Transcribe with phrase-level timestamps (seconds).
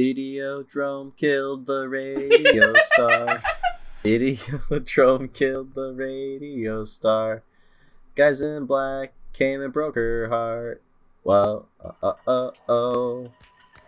[0.00, 3.42] Videodrome killed the radio star.
[4.02, 7.42] Video Videodrome killed the radio star.
[8.14, 10.80] Guys in black came and broke her heart.
[11.22, 13.30] Well, uh, uh, uh, oh.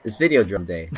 [0.04, 0.90] It's Videodrome Day.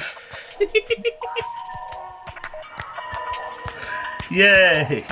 [4.33, 5.07] Yay!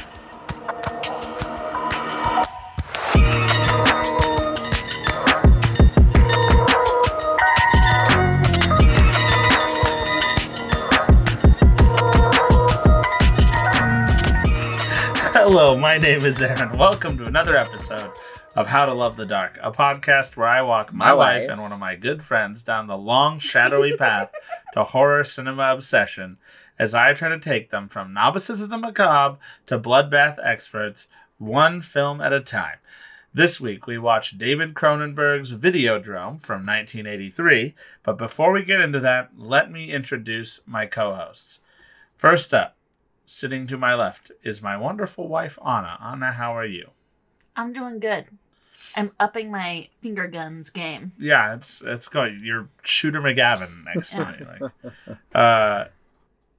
[15.54, 16.78] Hello, my name is Aaron.
[16.78, 18.10] Welcome to another episode
[18.56, 21.60] of How to Love the Dark, a podcast where I walk my, My wife and
[21.60, 24.32] one of my good friends down the long, shadowy path
[24.72, 26.38] to horror cinema obsession
[26.78, 31.06] as I try to take them from novices of the macabre to bloodbath experts,
[31.36, 32.78] one film at a time.
[33.34, 39.32] This week we watched David Cronenberg's Videodrome from 1983, but before we get into that,
[39.36, 41.60] let me introduce my co hosts.
[42.16, 42.74] First up,
[43.32, 45.98] sitting to my left is my wonderful wife, Anna.
[46.02, 46.90] Anna, how are you?
[47.56, 48.26] I'm doing good.
[48.94, 51.12] I'm upping my finger guns game.
[51.18, 52.40] Yeah, it's it's going.
[52.42, 54.46] You're Shooter McGavin next to me.
[54.46, 54.72] Like,
[55.34, 55.84] uh,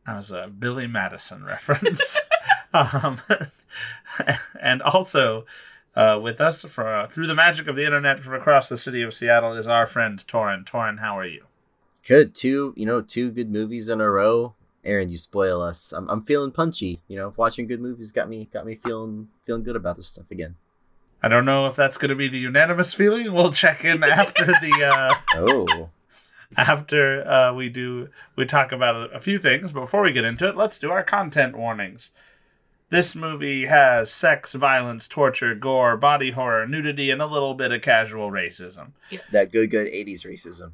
[0.05, 2.19] that was a Billy Madison reference.
[2.73, 3.19] um,
[4.61, 5.45] and also
[5.95, 9.13] uh, with us for through the magic of the internet from across the city of
[9.13, 10.65] Seattle is our friend Torin.
[10.65, 11.45] Torin, how are you?
[12.07, 12.33] Good.
[12.35, 14.55] Two, you know, two good movies in a row.
[14.85, 15.91] Aaron, you spoil us.
[15.91, 17.01] I'm, I'm feeling punchy.
[17.07, 20.29] You know, watching good movies got me got me feeling feeling good about this stuff
[20.31, 20.55] again.
[21.21, 23.31] I don't know if that's going to be the unanimous feeling.
[23.33, 25.89] We'll check in after the uh, Oh,
[26.57, 29.71] after uh, we do we talk about a, a few things.
[29.71, 32.11] But before we get into it, let's do our content warnings.
[32.89, 37.81] This movie has sex, violence, torture, gore, body horror, nudity, and a little bit of
[37.81, 38.91] casual racism.
[39.31, 40.73] that good good '80s racism.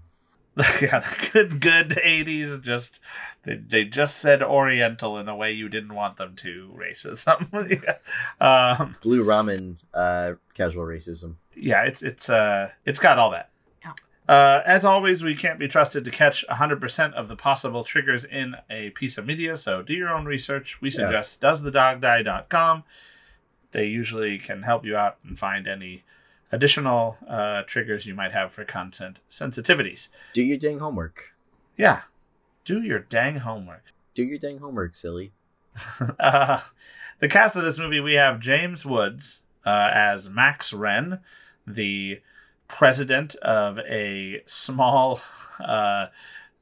[0.82, 2.62] yeah, the good, good '80s.
[2.62, 3.00] Just
[3.44, 6.74] they, they just said Oriental in a way you didn't want them to.
[6.78, 7.48] Racism.
[8.42, 8.76] Yeah.
[8.80, 11.36] um, Blue ramen, uh, casual racism.
[11.56, 13.50] yeah, it's it's uh it's got all that.
[13.84, 13.94] Yeah.
[14.28, 18.56] Uh, as always, we can't be trusted to catch 100% of the possible triggers in
[18.70, 20.80] a piece of media, so do your own research.
[20.82, 21.54] We suggest Yeah.
[21.54, 22.84] suggest doesthedogdie.com.
[23.72, 26.04] They usually can help you out and find any
[26.52, 30.10] additional uh, triggers you might have for content sensitivities.
[30.34, 31.34] Do your dang homework.
[31.78, 32.02] Yeah,
[32.66, 33.84] do your dang homework.
[34.14, 35.32] Do your dang homework, silly.
[36.20, 36.60] Uh,
[37.20, 41.20] the cast of this movie we have James Woods uh, as Max Renn,
[41.66, 42.22] the
[42.68, 45.20] president of a small,
[45.60, 46.08] uh,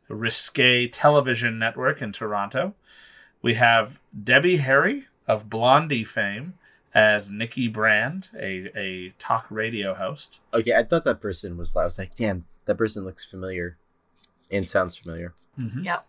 [0.10, 2.74] risque television network in Toronto.
[3.42, 6.56] We have Debbie Harry of Blondie fame
[6.94, 10.40] as Nikki Brand, a, a talk radio host.
[10.54, 11.76] Okay, I thought that person was.
[11.76, 13.78] I was like, damn, that person looks familiar,
[14.52, 15.34] and sounds familiar.
[15.60, 15.84] Mhm.
[15.84, 16.06] Yep.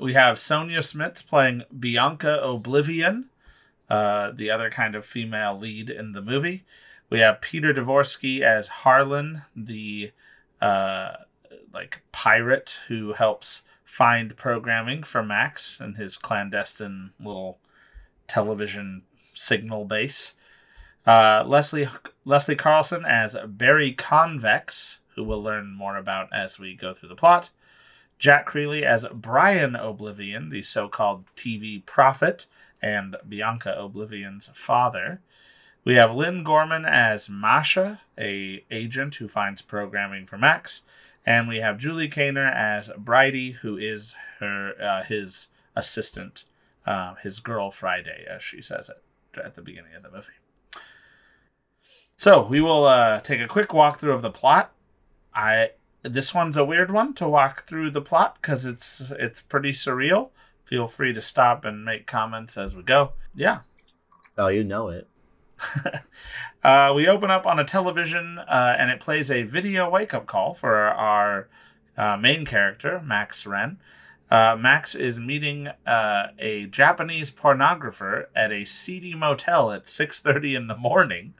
[0.00, 3.30] We have Sonja Smits playing Bianca Oblivion,
[3.90, 6.64] uh, the other kind of female lead in the movie.
[7.10, 10.12] We have Peter Dvorsky as Harlan, the
[10.60, 11.14] uh,
[11.74, 17.58] like pirate who helps find programming for Max and his clandestine little
[18.28, 19.02] television
[19.38, 20.34] signal base.
[21.06, 21.88] Uh, Leslie
[22.24, 27.14] Leslie Carlson as Barry Convex, who we'll learn more about as we go through the
[27.14, 27.50] plot.
[28.18, 32.46] Jack Creley as Brian Oblivion, the so-called TV prophet,
[32.82, 35.20] and Bianca Oblivion's father.
[35.84, 40.82] We have Lynn Gorman as Masha, a agent who finds programming for Max,
[41.24, 46.44] and we have Julie Khaner as Bridey, who is her uh, his assistant,
[46.84, 49.02] uh, his girl Friday, as she says it
[49.36, 50.32] at the beginning of the movie.
[52.16, 54.72] So we will uh, take a quick walkthrough of the plot.
[55.34, 55.70] I
[56.02, 60.30] this one's a weird one to walk through the plot because it's it's pretty surreal.
[60.64, 63.12] Feel free to stop and make comments as we go.
[63.34, 63.60] Yeah.
[64.36, 65.08] Oh, you know it.
[66.64, 70.26] uh, we open up on a television uh, and it plays a video wake up
[70.26, 71.48] call for our
[71.96, 73.76] uh, main character, Max Renn.
[74.30, 80.66] Uh, Max is meeting uh, a Japanese pornographer at a seedy motel at 6:30 in
[80.66, 81.34] the morning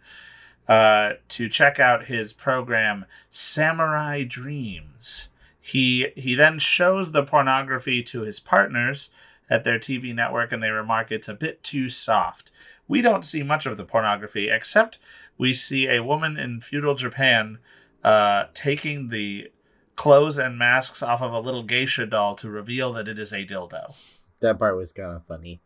[0.68, 5.28] uh, to check out his program Samurai Dreams.
[5.60, 9.10] He he then shows the pornography to his partners
[9.50, 12.50] at their TV network, and they remark it's a bit too soft.
[12.86, 14.98] We don't see much of the pornography, except
[15.36, 17.58] we see a woman in feudal Japan
[18.02, 19.50] uh, taking the
[19.98, 23.44] clothes and masks off of a little geisha doll to reveal that it is a
[23.44, 23.94] dildo.
[24.40, 25.60] That part was kind of funny.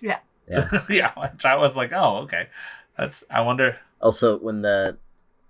[0.00, 0.20] Yeah.
[0.48, 0.68] Yeah.
[0.88, 2.46] yeah, which I was like, oh, okay.
[2.96, 3.24] That's.
[3.28, 3.78] I wonder.
[4.00, 4.96] Also, when the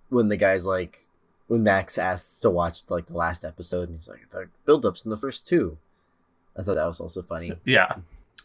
[0.08, 1.06] when the guy's like
[1.48, 5.10] when Max asks to watch like the last episode, and he's like the build-ups in
[5.10, 5.76] the first two,
[6.56, 7.52] I thought that was also funny.
[7.64, 7.96] Yeah.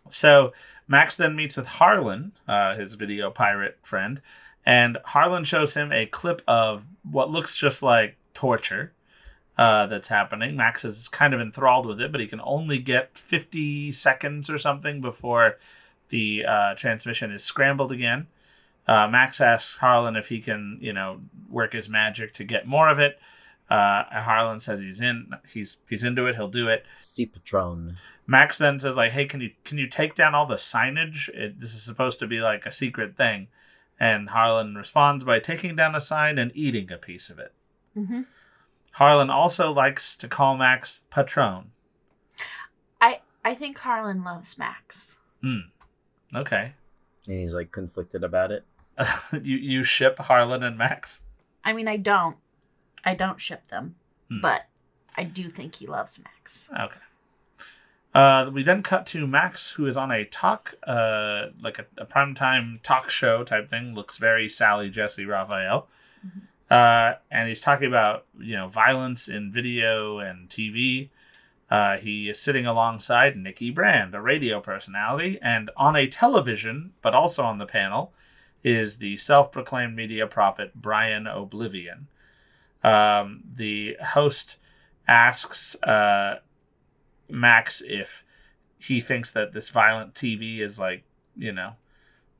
[0.09, 0.51] So
[0.89, 4.21] Max then meets with Harlan, uh, his video pirate friend,
[4.66, 8.92] and Harlan shows him a clip of what looks just like torture
[9.57, 10.55] uh, that's happening.
[10.55, 14.57] Max is kind of enthralled with it, but he can only get 50 seconds or
[14.57, 15.57] something before
[16.09, 18.27] the uh, transmission is scrambled again.
[18.88, 22.89] Uh, Max asks Harlan if he can, you know, work his magic to get more
[22.89, 23.19] of it.
[23.69, 25.31] Uh, Harlan says he's in.
[25.47, 26.35] He's he's into it.
[26.35, 26.85] He'll do it.
[26.99, 27.97] See Patron.
[28.27, 31.29] Max then says like, "Hey, can you can you take down all the signage?
[31.29, 33.47] It, this is supposed to be like a secret thing."
[33.99, 37.53] And Harlan responds by taking down a sign and eating a piece of it.
[37.94, 38.21] hmm
[38.94, 41.72] Harlan also likes to call Max Patron.
[43.01, 45.19] I I think Harlan loves Max.
[45.42, 45.60] Hmm.
[46.36, 46.74] Okay,
[47.28, 48.66] And he's like conflicted about it.
[49.34, 51.22] you you ship Harlan and Max.
[51.63, 52.38] I mean, I don't,
[53.06, 53.95] I don't ship them,
[54.30, 54.42] Hmm.
[54.42, 54.66] but
[55.16, 56.69] I do think he loves Max.
[56.78, 56.95] Okay.
[58.16, 62.06] Uh, we then cut to Max, who is on a talk, uh, like a, a
[62.06, 63.95] primetime talk show type thing.
[63.95, 65.88] Looks very Sally Jessy Raphael.
[66.69, 71.10] Uh, and he's talking about you know violence in video and TV.
[71.69, 77.15] Uh, he is sitting alongside Nikki Brand, a radio personality, and on a television, but
[77.15, 78.13] also on the panel,
[78.63, 82.07] is the self-proclaimed media prophet Brian Oblivion.
[82.83, 84.57] Um, the host
[85.07, 86.39] asks uh,
[87.30, 88.24] Max if
[88.77, 91.04] he thinks that this violent TV is like,
[91.36, 91.74] you know,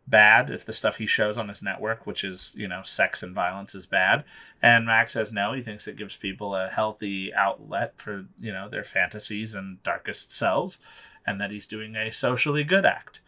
[0.08, 3.34] bad, if the stuff he shows on his network, which is, you know, sex and
[3.34, 4.24] violence is bad.
[4.62, 8.68] And Max says no, he thinks it gives people a healthy outlet for, you know,
[8.70, 10.80] their fantasies and darkest selves,
[11.26, 13.22] and that he's doing a socially good act.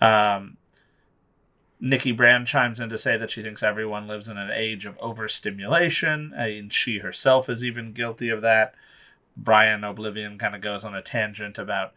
[0.00, 0.56] Um,
[1.78, 4.98] Nikki Brand chimes in to say that she thinks everyone lives in an age of
[4.98, 8.74] overstimulation, and she herself is even guilty of that.
[9.36, 11.94] Brian Oblivion kind of goes on a tangent about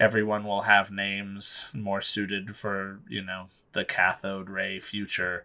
[0.00, 5.44] everyone will have names more suited for, you know, the cathode ray future,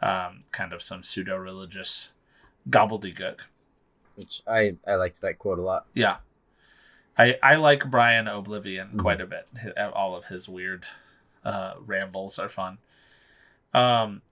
[0.00, 2.12] um, kind of some pseudo religious
[2.70, 3.40] gobbledygook.
[4.14, 5.86] Which I I liked that quote a lot.
[5.94, 6.18] Yeah.
[7.18, 8.98] I, I like Brian Oblivion Mhm.
[9.00, 9.48] quite a bit.
[9.92, 10.86] All of his weird
[11.44, 12.78] uh, rambles are fun.
[13.74, 14.22] Um,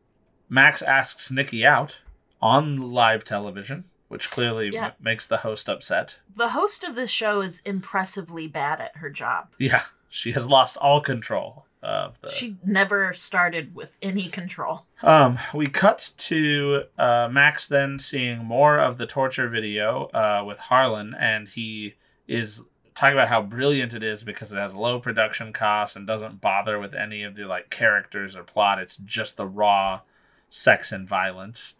[0.49, 2.01] Max asks Nikki out
[2.41, 3.85] on live television,
[4.17, 4.87] which clearly Yeah.
[4.87, 6.17] m- makes the host upset.
[6.35, 9.49] The host of this show is impressively bad at her job.
[9.59, 12.31] Yeah, she has lost all control of the.
[12.31, 14.87] She never started with any control.
[15.03, 20.59] Um, we cut to uh, Max then seeing more of the torture video uh, with
[20.61, 21.97] Harlan, and he
[22.27, 22.65] is
[22.95, 26.79] talking about how brilliant it is because it has low production costs and doesn't bother
[26.79, 28.79] with any of the like characters or plot.
[28.79, 30.01] It's just the raw
[30.49, 31.77] sex and violence.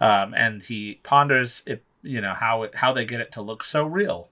[0.00, 3.62] Um, and he ponders if you know how it how they get it to look
[3.62, 4.28] so real.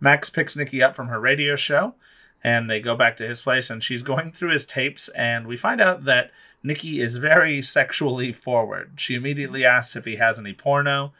[0.00, 1.94] Max picks Nikki up from her radio show
[2.42, 5.56] and they go back to his place and she's going through his tapes and we
[5.56, 6.32] find out that
[6.62, 8.92] Nikki is very sexually forward.
[8.96, 11.12] She immediately asks if he has any porno.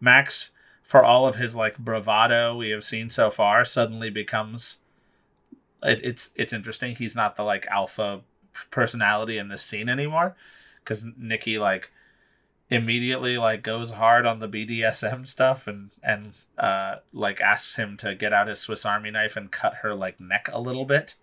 [0.00, 0.50] Max,
[0.82, 4.78] for all of his like bravado we have seen so far, suddenly becomes
[5.82, 6.94] it, it's it's interesting.
[6.94, 8.20] He's not the like alpha
[8.70, 10.36] personality in this scene anymore
[10.82, 11.90] because Nikki like
[12.74, 18.14] immediately like goes hard on the BDSM stuff and and uh like asks him to
[18.14, 21.16] get out his Swiss Army knife and cut her like neck a little bit.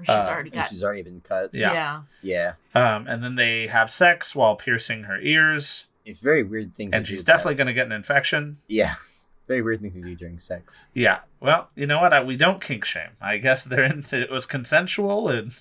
[0.00, 0.68] She's Uh, already And got.
[0.68, 1.50] she's already been cut.
[1.54, 2.02] Yeah.
[2.22, 2.54] Yeah.
[2.74, 6.90] Um, and then they have sex while piercing her ears, It's a very weird thing.
[6.90, 8.58] to and do, she's but- definitely going to get an infection.
[8.66, 8.94] Yeah.
[9.46, 10.88] Very weird thing to do during sex.
[10.94, 11.20] Yeah.
[11.38, 12.12] Well, you know what?
[12.12, 13.10] I, we don't kink shame.
[13.20, 15.52] I guess they're into it was consensual, and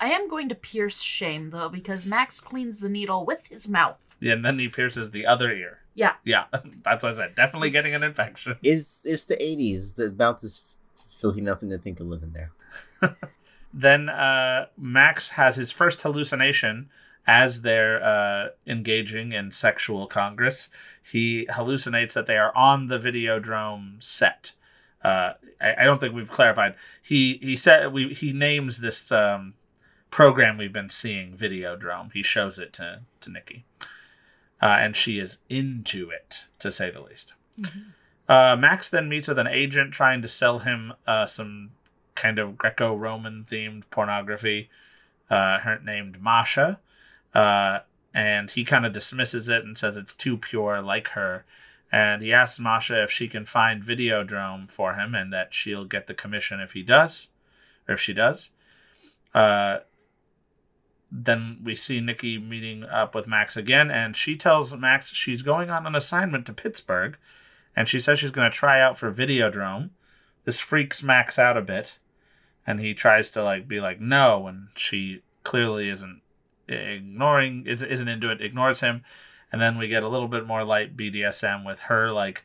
[0.00, 4.16] I am going to pierce shame though because Max cleans the needle with his mouth.
[4.20, 5.80] Yeah, and then he pierces the other ear.
[5.94, 6.14] Yeah.
[6.24, 6.44] Yeah.
[6.84, 7.34] That's what I said.
[7.34, 8.56] Definitely getting an infection.
[8.62, 9.94] Is it's the eighties.
[9.94, 10.76] The mouth is
[11.10, 12.52] filthy nothing to think of living there.
[13.72, 16.88] Then uh, Max has his first hallucination
[17.26, 20.70] as they're uh, engaging in sexual congress.
[21.02, 24.54] He hallucinates that they are on the Videodrome set.
[25.04, 26.74] Uh, I, I don't think we've clarified.
[27.02, 29.54] He he said we he names this um,
[30.10, 32.12] program we've been seeing Videodrome.
[32.12, 33.64] He shows it to to Nikki,
[34.62, 37.34] uh, and she is into it to say the least.
[38.28, 41.70] Uh, Max then meets with an agent trying to sell him uh, some
[42.14, 44.70] kind of Greco-Roman themed pornography.
[45.30, 46.78] Uh, her named Masha,
[47.34, 47.80] uh,
[48.14, 51.44] and he kind of dismisses it and says it's too pure, like her.
[51.92, 56.06] And he asks Masha if she can find Videodrome for him, and that she'll get
[56.06, 57.28] the commission if he does,
[57.86, 58.52] or if she does.
[59.34, 59.80] Uh,
[61.10, 65.70] then we see Nikki meeting up with Max again, and she tells Max she's going
[65.70, 67.16] on an assignment to Pittsburgh,
[67.74, 69.90] and she says she's going to try out for Videodrome,
[70.44, 71.98] this freaks Max out a bit,
[72.66, 76.20] and he tries to like be like no, and she clearly isn't
[76.68, 79.02] ignoring is isn't into it, ignores him,
[79.50, 82.44] and then we get a little bit more light BDSM with her like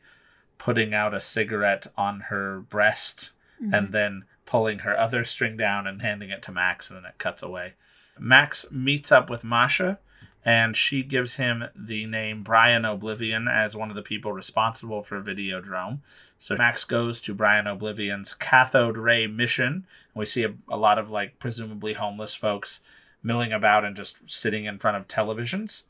[0.56, 3.74] putting out a cigarette on her breast Mm-hmm.
[3.74, 7.18] and then pulling her other string down and handing it to Max, and then it
[7.18, 7.74] cuts away.
[8.18, 9.98] Max meets up with Masha,
[10.44, 15.20] and she gives him the name Brian Oblivion as one of the people responsible for
[15.22, 16.00] Videodrome.
[16.38, 20.98] So Max goes to Brian Oblivion's cathode ray mission, and we see a, a lot
[20.98, 22.82] of like presumably homeless folks
[23.22, 25.84] milling about and just sitting in front of televisions.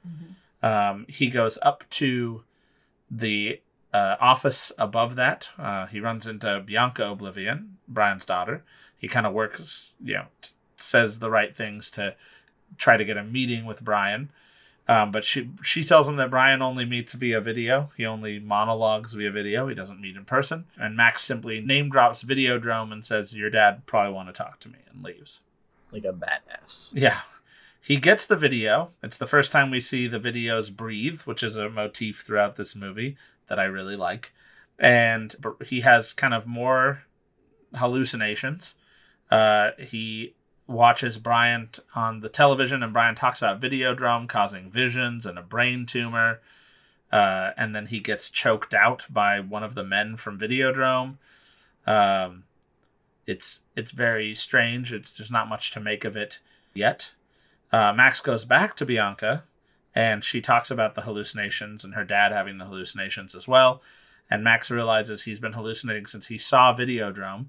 [0.63, 2.45] Um, he goes up to
[3.11, 3.61] the
[3.93, 5.51] uh, office above that.
[5.59, 8.63] Uh, he runs into Bianca Oblivion, Brian's daughter.
[8.97, 12.15] He kind of works, you know, t- says the right things to
[12.77, 14.31] try to get a meeting with Brian.
[14.87, 17.91] Um, but she she tells him that Brian only meets via video.
[17.97, 19.67] He only monologues via video.
[19.67, 20.67] He doesn't meet in person.
[20.77, 24.69] And Max simply name drops Videodrome and says, "Your dad probably want to talk to
[24.69, 25.41] me," and leaves.
[25.91, 26.93] Like a badass.
[26.95, 27.21] Yeah.
[27.81, 28.91] He gets the video.
[29.03, 32.75] It's the first time we see the videos breathe, which is a motif throughout this
[32.75, 33.17] movie
[33.49, 34.33] that I really like.
[34.79, 37.03] And he has kind of more
[37.75, 38.75] hallucinations.
[39.31, 40.35] Uh, he
[40.67, 45.87] watches Brian on the television, and Brian talks about Videodrome causing visions and a brain
[45.87, 46.41] tumor.
[47.13, 51.17] Uh, and then he gets choked out by one of the men from Videodrome.
[51.87, 52.45] Um,
[53.27, 54.93] it's it's very strange.
[54.93, 56.41] It's there's not much to make of it
[56.75, 57.15] yet.
[57.73, 59.45] Uh, Max goes back to Bianca,
[59.95, 63.83] and she talks about the hallucinations and her dad having the hallucinations as well.
[64.31, 67.47] And Max realizes he's been hallucinating since he saw Videodrome,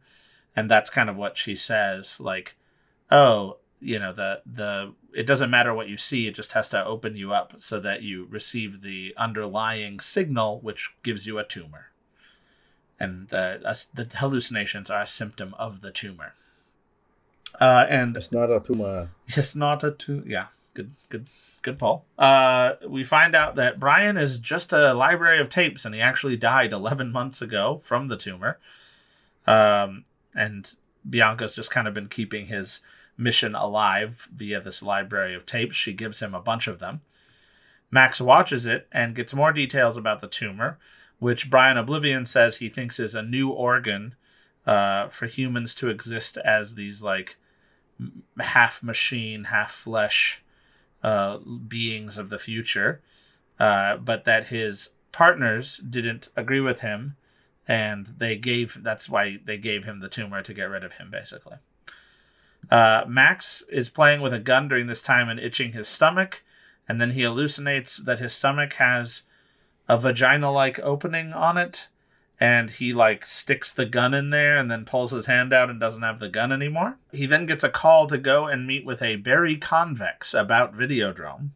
[0.56, 2.56] and that's kind of what she says, like,
[3.12, 6.86] "Oh, you know, the the it doesn't matter what you see; it just has to
[6.86, 11.92] open you up so that you receive the underlying signal, which gives you a tumor."
[13.00, 16.34] And the us the hallucinations are a symptom of the tumor.
[17.60, 19.10] Uh, and It's not a tumor.
[19.28, 20.24] it's not a tumor.
[20.28, 21.28] Yeah, good, good,
[21.62, 22.06] good, Paul.
[22.18, 26.38] Uh, we find out that Brian is just a library of tapes, and he actually
[26.38, 28.60] died 11 months ago from the tumor.
[29.48, 30.72] Um, and
[31.10, 32.82] Bianca's just kind of been keeping his
[33.18, 35.76] mission alive via this library of tapes.
[35.76, 37.02] She gives him a bunch of them.
[37.92, 40.78] Max watches it and gets more details about the tumor,
[41.20, 44.16] which Brian Oblivion says he thinks is a new organ
[44.66, 47.38] uh, for humans to exist as these like
[48.40, 50.44] half machine, half flesh
[51.04, 53.02] uh, beings of the future,
[53.60, 57.16] uh, but that his partners didn't agree with him,
[57.68, 61.10] and they gave that's why they gave him the tumor to get rid of him,
[61.10, 61.58] basically.
[62.70, 66.44] Uh, Max is playing with a gun during this time and itching his stomach,
[66.88, 69.24] and then he hallucinates that his stomach has
[69.88, 71.90] a vagina like opening on it
[72.40, 75.80] and he like sticks the gun in there and then pulls his hand out and
[75.80, 76.98] doesn't have the gun anymore.
[77.12, 81.50] He then gets a call to go and meet with a Barry Convex about Videodrome.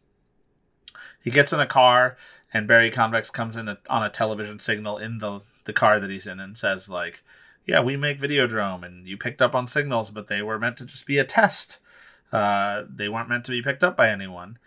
[1.22, 2.16] He gets in a car
[2.52, 6.10] and Barry Convex comes in a, on a television signal in the the car that
[6.10, 7.22] he's in and says like,
[7.66, 10.86] "Yeah, we make Videodrome and you picked up on signals, but they were meant to
[10.86, 11.78] just be a test.
[12.32, 14.58] Uh, they weren't meant to be picked up by anyone."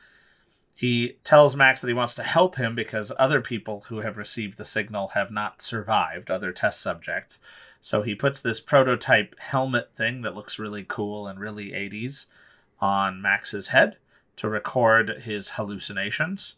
[0.76, 4.58] He tells Max that he wants to help him because other people who have received
[4.58, 7.40] the signal have not survived, other test subjects.
[7.80, 12.26] So he puts this prototype helmet thing that looks really cool and really 80s
[12.80, 13.98] on Max's head
[14.38, 16.56] to record his hallucinations.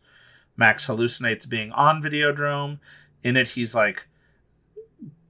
[0.56, 2.80] Max hallucinates being on Videodrome.
[3.24, 4.08] In it, he's like,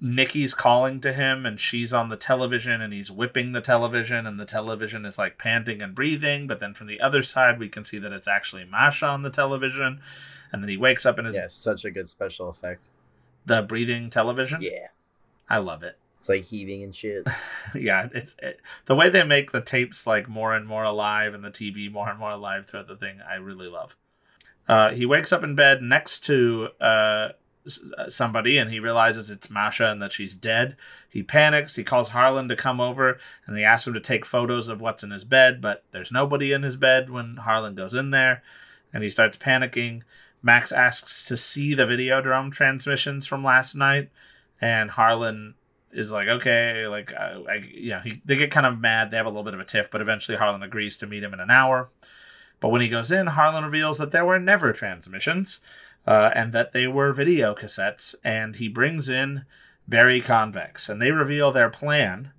[0.02, 4.40] Nikki's calling to him, and she's on the television, and he's whipping the television, and
[4.40, 6.48] the television is like panting and breathing.
[6.48, 9.30] But then from the other side, we can see that it's actually Masha on the
[9.30, 10.02] television.
[10.52, 12.90] And then he wakes up in his Yeah, such a good special effect.
[13.46, 14.60] the breathing television.
[14.62, 14.88] Yeah.
[15.50, 15.98] I love it.
[16.18, 17.28] It's like heaving and shit.
[17.76, 21.44] yeah, it's it, the way they make the tapes like more and more alive and
[21.44, 23.20] the TV more and more alive throughout the thing.
[23.30, 23.96] I really love.
[24.68, 27.28] Uh, he wakes up in bed next to uh,
[28.10, 30.76] somebody and he realizes it's Masha and that she's dead.
[31.10, 31.76] He panics.
[31.76, 35.04] He calls Harlan to come over and he asks him to take photos of what's
[35.04, 38.44] in his bed, but there's nobody in his bed when Harlan goes in there
[38.94, 40.04] and he starts panicking.
[40.44, 44.10] Max asks to see the Videodrome transmissions from last night
[44.62, 45.56] and Harlan
[45.92, 49.10] is like, okay, like, uh, I, you know, he, they get kind of mad.
[49.10, 51.34] They have a little bit of a tiff, but eventually Harlan agrees to meet him
[51.34, 51.90] in an hour.
[52.60, 55.62] But when he goes in, Harlan reveals that there were never transmissions
[56.08, 58.16] uh, and that they were video cassettes.
[58.24, 59.46] And he brings in
[59.88, 62.32] Barry Convex, and they reveal their plan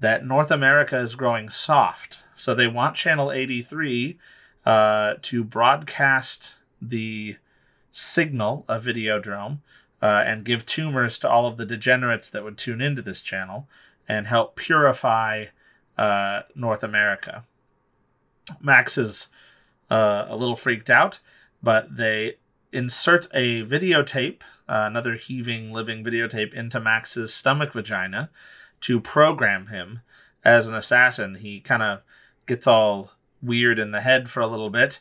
[0.00, 2.20] that North America is growing soft.
[2.34, 4.18] So they want Channel 83
[4.64, 7.36] uh, to broadcast the
[7.92, 9.58] signal of Videodrome
[10.02, 13.68] uh, and give tumors to all of the degenerates that would tune into this channel
[14.08, 15.46] and help purify
[15.98, 17.44] uh, North America.
[18.60, 19.28] Max is
[19.90, 21.20] uh, a little freaked out,
[21.62, 22.36] but they
[22.72, 28.30] insert a videotape, uh, another heaving, living videotape, into Max's stomach vagina
[28.80, 30.00] to program him
[30.44, 31.36] as an assassin.
[31.36, 32.00] He kind of
[32.46, 33.12] gets all
[33.42, 35.00] weird in the head for a little bit.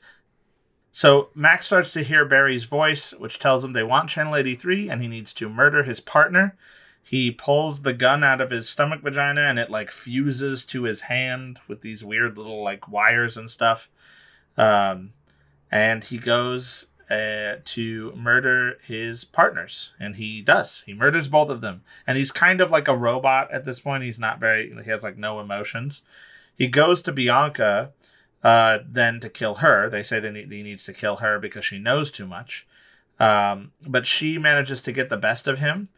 [0.91, 5.01] So Max starts to hear Barry's voice, which tells him they want Channel 83 and
[5.01, 6.57] he needs to murder his partner.
[7.01, 11.01] He pulls the gun out of his stomach vagina and it like fuses to his
[11.01, 13.89] hand with these weird little like wires and stuff.
[14.57, 15.13] Um,
[15.71, 20.83] and he goes uh, to murder his partners, and he does.
[20.85, 24.03] He murders both of them, and he's kind of like a robot at this point.
[24.03, 24.71] He's not very.
[24.83, 26.03] He has like no emotions.
[26.55, 27.91] He goes to Bianca,
[28.43, 29.89] uh, then to kill her.
[29.89, 32.67] They say that he needs to kill her because she knows too much.
[33.19, 35.89] Um, but she manages to get the best of him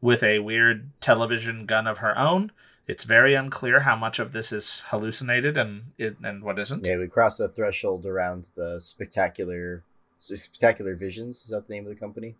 [0.00, 2.52] with a weird television gun of her own.
[2.86, 6.86] It's very unclear how much of this is hallucinated and and what isn't.
[6.86, 9.84] Yeah, we cross the threshold around the spectacular
[10.20, 11.42] spectacular visions.
[11.42, 12.36] Is that the name of the company?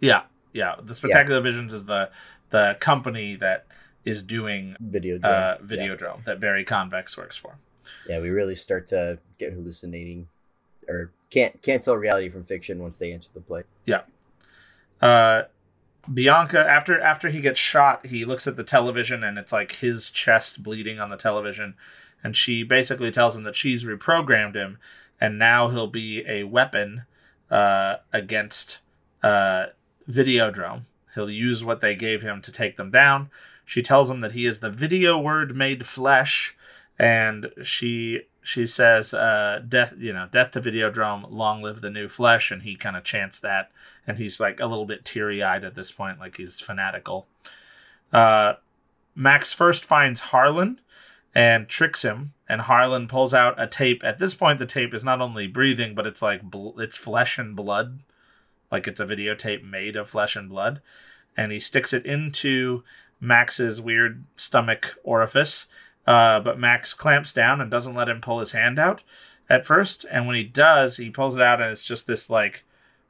[0.00, 0.22] Yeah,
[0.52, 0.76] yeah.
[0.82, 1.50] The spectacular yeah.
[1.50, 2.10] visions is the
[2.50, 3.66] the company that
[4.04, 6.22] is doing Videodrome, uh, Videodrome yeah.
[6.26, 7.58] that Barry Convex works for.
[8.08, 10.28] Yeah, we really start to get hallucinating,
[10.88, 13.64] or can't can't tell reality from fiction once they enter the play.
[13.84, 14.02] Yeah.
[15.00, 15.44] Uh,
[16.12, 20.10] Bianca after after he gets shot, he looks at the television and it's like his
[20.10, 21.74] chest bleeding on the television,
[22.22, 24.78] and she basically tells him that she's reprogrammed him,
[25.20, 27.02] and now he'll be a weapon
[27.50, 28.78] uh, against
[29.22, 29.66] uh,
[30.10, 30.82] Videodrome.
[31.14, 33.30] He'll use what they gave him to take them down.
[33.64, 36.56] She tells him that he is the video word made flesh,
[36.98, 42.08] and she she says, uh, "Death, you know, death to Videodrome, long live the new
[42.08, 43.70] flesh." And he kind of chants that,
[44.06, 47.26] and he's like a little bit teary eyed at this point, like he's fanatical.
[48.12, 48.54] Uh,
[49.14, 50.80] Max first finds Harlan
[51.34, 54.02] and tricks him, and Harlan pulls out a tape.
[54.04, 57.38] At this point, the tape is not only breathing, but it's like bl- it's flesh
[57.38, 58.00] and blood,
[58.70, 60.80] like it's a videotape made of flesh and blood,
[61.36, 62.82] and he sticks it into
[63.20, 65.66] Max's weird stomach orifice
[66.08, 69.02] uh, but Max clamps down and doesn't let him pull his hand out
[69.50, 70.06] at first.
[70.10, 72.64] And when he does, he pulls it out and it's just this like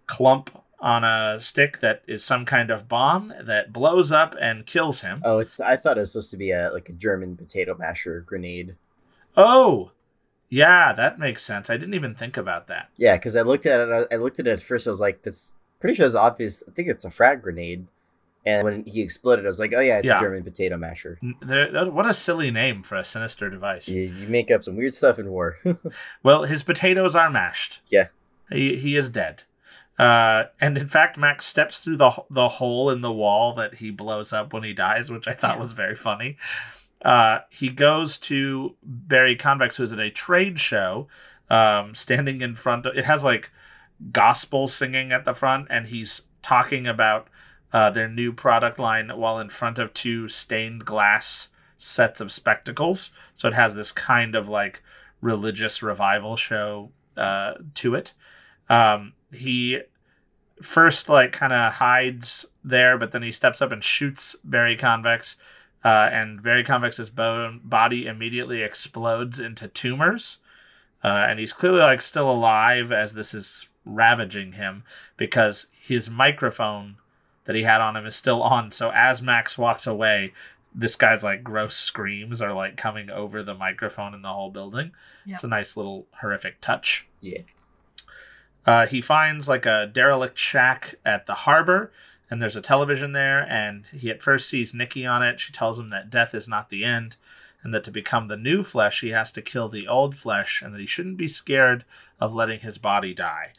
[0.09, 5.03] clump on a stick that is some kind of bomb that blows up and kills
[5.03, 5.23] him.
[5.25, 8.21] Oh, it's I thought it was supposed to be a like a German potato masher
[8.27, 8.75] grenade.
[9.39, 9.93] Oh,
[10.51, 11.71] yeah, that makes sense.
[11.71, 12.89] I didn't even think about that.
[12.97, 14.09] Yeah, because I looked at it.
[14.11, 14.87] I looked at it at first.
[14.87, 17.87] I was like, "This pretty sure it's obvious." I think it's a frag grenade.
[18.47, 20.17] And when he exploded, I was like, "Oh yeah, it's yeah.
[20.17, 23.89] a German potato masher." There, what a silly name for a sinister device.
[23.89, 25.59] You, you make up some weird stuff in war.
[26.23, 27.83] well, his potatoes are mashed.
[27.91, 28.09] Yeah,
[28.51, 29.43] he he is dead.
[29.99, 33.91] Uh, and in fact, Max steps through the the hole in the wall that he
[33.91, 35.63] blows up when he dies, which I thought yeah.
[35.63, 36.39] was very funny.
[37.05, 41.07] Uh, he goes to Barry Convex, who's at a trade show,
[41.49, 42.97] um, standing in front of.
[42.97, 43.51] It has like
[44.13, 47.29] gospel singing at the front, and he's talking about
[47.73, 53.13] uh, their new product line while in front of two stained glass sets of spectacles.
[53.35, 54.83] So it has this kind of like
[55.21, 58.15] religious revival show uh, to it.
[58.69, 59.81] Um, he
[60.63, 65.37] first like kind of hides there, but then he steps up and shoots Barry Convex.
[65.85, 70.39] Uh, and Barry Convex's bone body immediately explodes into tumors.
[71.03, 74.83] Uh, and he's clearly like still alive as this is ravaging him
[75.17, 76.97] because his microphone
[77.45, 78.71] that he had on him is still on.
[78.71, 80.33] So as Max walks away,
[80.75, 84.93] this guy's like gross screams are like coming over the microphone in the whole building.
[85.25, 85.35] Yep.
[85.35, 87.07] It's a nice little horrific touch.
[87.21, 87.41] Yeah.
[88.67, 91.91] Uh, he finds like a derelict shack at the harbor,
[92.31, 93.47] and there's a television there.
[93.49, 95.41] And he at first sees Nikki on it.
[95.41, 97.17] She tells him that death is not the end,
[97.63, 100.75] and that to become the new flesh, he has to kill the old flesh, and
[100.75, 101.85] that he shouldn't be scared
[102.21, 103.53] of letting his body die.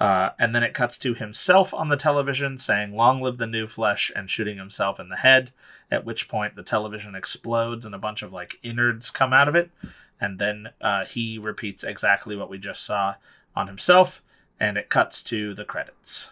[0.00, 3.66] Uh, and then it cuts to himself on the television saying, Long live the new
[3.66, 5.52] flesh, and shooting himself in the head.
[5.90, 9.54] At which point the television explodes and a bunch of like innards come out of
[9.54, 9.70] it.
[10.18, 13.16] And then uh, he repeats exactly what we just saw
[13.54, 14.22] on himself,
[14.58, 16.30] and it cuts to the credits.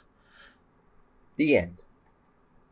[1.40, 1.84] The end.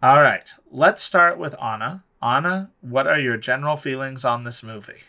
[0.03, 2.05] All right, let's start with Anna.
[2.23, 5.05] Anna, what are your general feelings on this movie?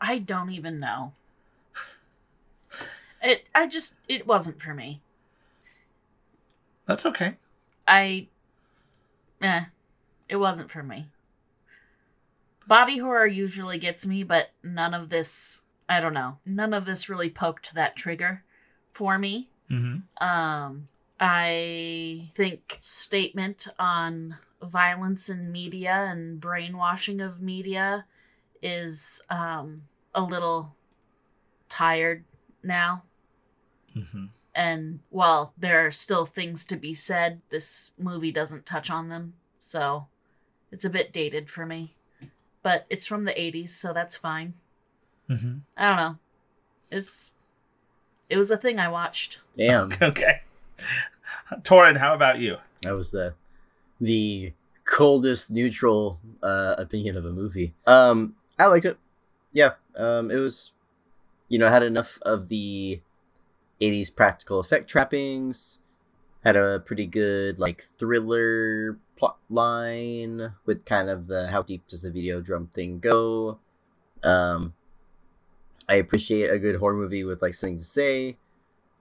[0.00, 1.14] I don't even know.
[3.20, 5.00] It I just it wasn't for me.
[6.86, 7.34] That's okay.
[7.88, 8.28] I
[9.40, 9.64] eh,
[10.28, 11.08] it wasn't for me.
[12.64, 16.38] Body horror usually gets me, but none of this I don't know.
[16.46, 18.44] None of this really poked that trigger
[18.92, 19.48] for me.
[19.68, 20.24] Mm-hmm.
[20.24, 20.86] Um
[21.24, 28.06] I think statement on violence in media and brainwashing of media
[28.60, 29.82] is um,
[30.16, 30.74] a little
[31.68, 32.24] tired
[32.64, 33.04] now.
[33.96, 34.26] Mm-hmm.
[34.52, 39.34] And while there are still things to be said, this movie doesn't touch on them.
[39.60, 40.06] So
[40.72, 41.94] it's a bit dated for me.
[42.64, 44.54] But it's from the 80s, so that's fine.
[45.30, 45.58] Mm-hmm.
[45.76, 46.18] I don't know.
[46.90, 47.30] It's
[48.28, 49.38] it was a thing I watched.
[49.56, 50.40] Damn, Okay.
[51.62, 52.56] Torin, how about you?
[52.82, 53.34] that was the
[54.00, 54.52] the
[54.84, 57.74] coldest neutral uh, opinion of a movie.
[57.86, 58.98] Um, I liked it.
[59.52, 60.72] Yeah, um, it was,
[61.48, 63.00] you know, had enough of the
[63.80, 65.78] '80s practical effect trappings.
[66.44, 72.02] Had a pretty good like thriller plot line with kind of the how deep does
[72.02, 73.60] the Videodrome thing go.
[74.24, 74.74] Um,
[75.88, 78.38] I appreciate a good horror movie with like something to say.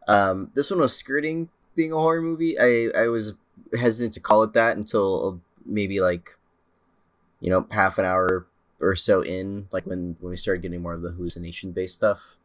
[0.08, 2.58] Um, this one was skirting being a horror movie.
[2.60, 3.34] I I was
[3.78, 6.38] hesitant to call it that until maybe like
[7.40, 8.48] you know half an hour
[8.80, 12.38] or so in like when when we started getting more of the hallucination based stuff.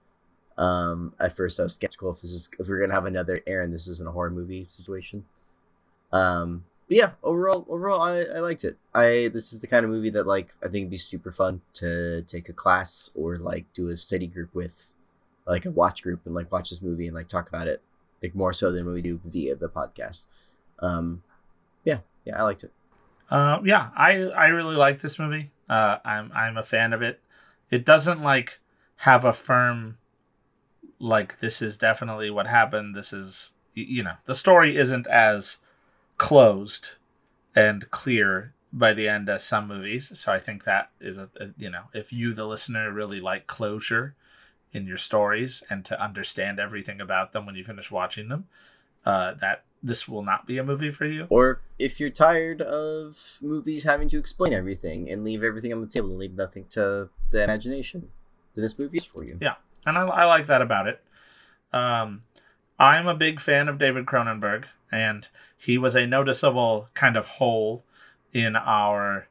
[0.59, 3.43] Um at first i was skeptical if this is if we are gonna have another
[3.47, 5.25] aaron this isn't a horror movie situation.
[6.13, 8.79] Um but yeah overall overall i i liked it.
[8.95, 11.61] I this is the kind of movie that like i think it'd be super fun
[11.75, 14.93] to take a class or like do a study group with
[15.47, 17.83] like a watch group and like watch this movie and like talk about it
[18.23, 20.25] like more so than we do via the podcast
[20.81, 21.23] um
[21.85, 22.73] yeah yeah i liked it
[23.29, 25.51] Uh, yeah, I I really like this movie.
[25.69, 27.19] Uh, I'm I'm a fan of it.
[27.71, 28.61] It doesn't like
[28.99, 29.99] have a firm
[30.99, 32.95] like this is definitely what happened.
[32.95, 35.59] This is you know the story isn't as
[36.19, 36.93] closed
[37.55, 40.17] and clear by the end as some movies.
[40.19, 43.47] So I think that is a, a you know if you the listener really like
[43.47, 44.15] closure
[44.77, 48.47] in your stories and to understand everything about them when you finish watching them,
[49.05, 51.27] uh, that this will not be a movie for you.
[51.31, 55.87] Or if you're tired of movies having to explain everything and leave everything on the
[55.87, 58.09] table and leave nothing to the imagination,
[58.55, 59.39] then this movie is for you.
[59.41, 59.55] Yeah.
[59.87, 61.03] and I, I like that about it.
[61.73, 62.21] Um,
[62.79, 67.85] I'm a big fan of David Cronenberg, and he was a noticeable kind of hole
[68.33, 69.29] in our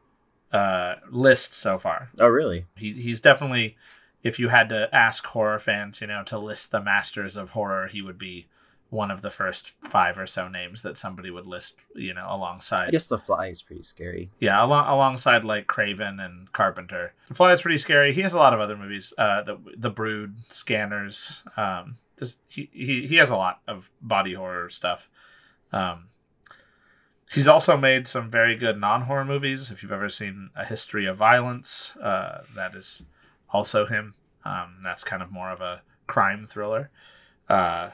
[0.51, 2.10] uh, list so far.
[2.19, 2.65] Oh, really?
[2.75, 3.77] He, he's definitely,
[4.25, 7.88] if you had to ask horror fans, you know, to list the masters of horror,
[7.88, 8.47] he would be
[8.89, 12.88] one of the first five or so names that somebody would list, you know, alongside.
[12.88, 14.31] I guess The Fly is pretty scary.
[14.39, 17.13] Yeah, along, alongside like Craven and Carpenter.
[17.27, 18.13] The Fly is pretty scary.
[18.13, 19.13] He has a lot of other movies.
[19.15, 21.43] Uh, the The Brood, Scanners.
[21.55, 25.07] Um, just he, he he has a lot of body horror stuff.
[25.71, 26.05] Um,
[27.31, 29.69] he's also made some very good non horror movies.
[29.69, 33.03] If you've ever seen A History of Violence, uh, that is
[33.55, 34.13] also him.
[34.43, 36.91] Um, that's kind of more of a crime thriller.
[37.49, 37.91] Uh,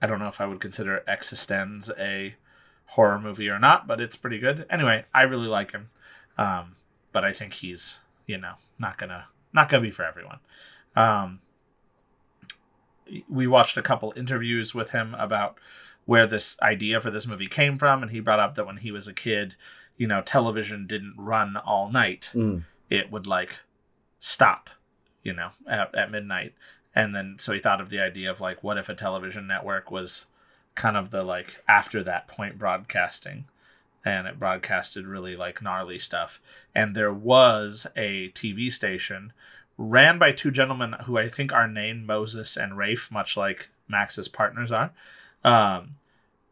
[0.00, 2.34] I don't know if I would consider Existenz a
[2.86, 4.64] horror movie or not, but it's pretty good.
[4.70, 5.88] Anyway, I really like him,
[6.38, 6.76] um,
[7.12, 10.38] but I think he's you know not gonna not gonna be for everyone.
[10.96, 11.40] Um,
[13.28, 15.58] we watched a couple interviews with him about
[16.04, 18.90] where this idea for this movie came from, and he brought up that when he
[18.92, 19.54] was a kid,
[19.96, 22.64] you know, television didn't run all night; Mm.
[22.90, 23.60] it would like
[24.20, 24.70] stop,
[25.22, 26.54] you know, at, at midnight.
[26.94, 29.90] And then so he thought of the idea of like, what if a television network
[29.90, 30.26] was
[30.74, 33.46] kind of the like after that point broadcasting
[34.04, 36.40] and it broadcasted really like gnarly stuff.
[36.74, 39.32] And there was a TV station
[39.76, 44.28] ran by two gentlemen who I think are named Moses and Rafe, much like Max's
[44.28, 44.90] partners are,
[45.44, 45.90] um,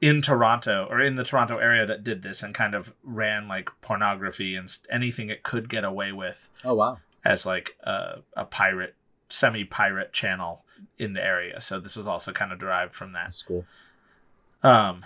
[0.01, 3.71] in Toronto or in the Toronto area that did this and kind of ran like
[3.81, 6.99] pornography and anything it could get away with Oh, wow.
[7.27, 8.95] As like a, a pirate,
[9.29, 10.63] semi pirate channel
[10.99, 11.61] in the area.
[11.61, 13.25] So this was also kind of derived from that.
[13.25, 13.65] That's cool.
[14.63, 15.05] Um,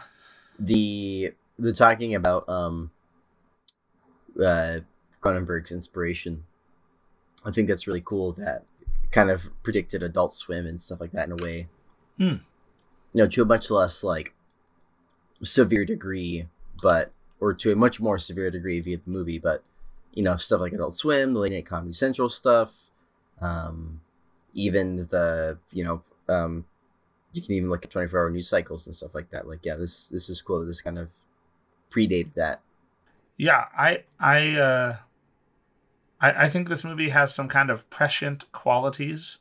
[0.58, 2.90] The the talking about um
[4.42, 4.80] uh
[5.22, 6.44] Cronenberg's inspiration.
[7.44, 8.64] I think that's really cool that
[9.10, 11.68] kind of predicted Adult Swim and stuff like that in a way.
[12.18, 12.44] Hmm.
[13.12, 14.34] You know, to a much less like
[15.42, 16.46] severe degree,
[16.82, 19.64] but or to a much more severe degree via the movie, but
[20.12, 22.90] you know, stuff like Adult Swim, the late night Comedy Central stuff,
[23.40, 24.00] um,
[24.54, 26.64] even the you know, um,
[27.32, 29.46] you can even look at twenty four hour news cycles and stuff like that.
[29.48, 30.64] Like, yeah, this this is cool.
[30.64, 31.08] This kind of
[31.90, 32.60] predated that.
[33.36, 34.96] yeah, I I uh,
[36.20, 39.38] I, I think this movie has some kind of prescient qualities.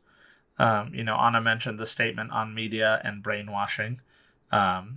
[0.57, 4.01] Um, you know, Anna mentioned the statement on media and brainwashing,
[4.51, 4.95] um,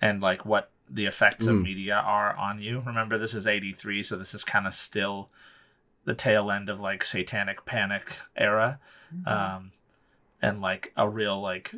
[0.00, 1.62] and like what the effects of Mm.
[1.62, 2.80] media are on you.
[2.80, 5.30] Remember, this is '83, so this is kind of still
[6.04, 8.78] the tail end of like satanic panic era.
[9.26, 9.72] um,
[10.42, 11.74] and like a real like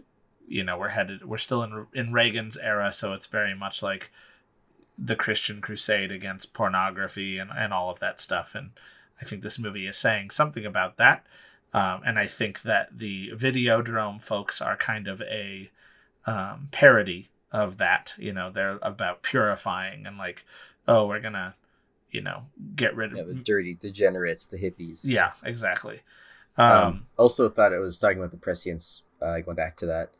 [0.46, 4.10] you know we're headed we're still in in Reagan's era, so it's very much like
[4.98, 8.54] the Christian crusade against pornography and and all of that stuff.
[8.54, 8.70] And
[9.20, 11.24] I think this movie is saying something about that.
[11.74, 15.70] Um, and I think that the Videodrome folks are kind of a
[16.26, 18.14] um, parody of that.
[18.18, 20.44] You know, they're about purifying and like,
[20.86, 21.54] oh, we're gonna,
[22.10, 23.28] you know, get rid Yeah, of.
[23.28, 25.02] the dirty degenerates, the hippies.
[25.04, 26.00] Yeah, exactly.
[26.56, 29.02] Um, Um, also thought it was talking about the prescience.
[29.20, 30.12] Uh, going back to that,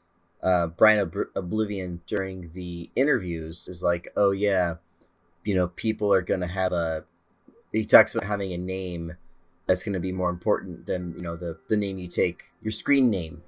[0.42, 4.76] uh, Brian Ob- Oblivion during the interviews is like, oh yeah,
[5.44, 7.04] you know, people are gonna have a.
[7.72, 9.16] He talks about having a name
[9.66, 13.10] that's gonna be more important than you know the the name you take, your screen
[13.10, 13.42] name,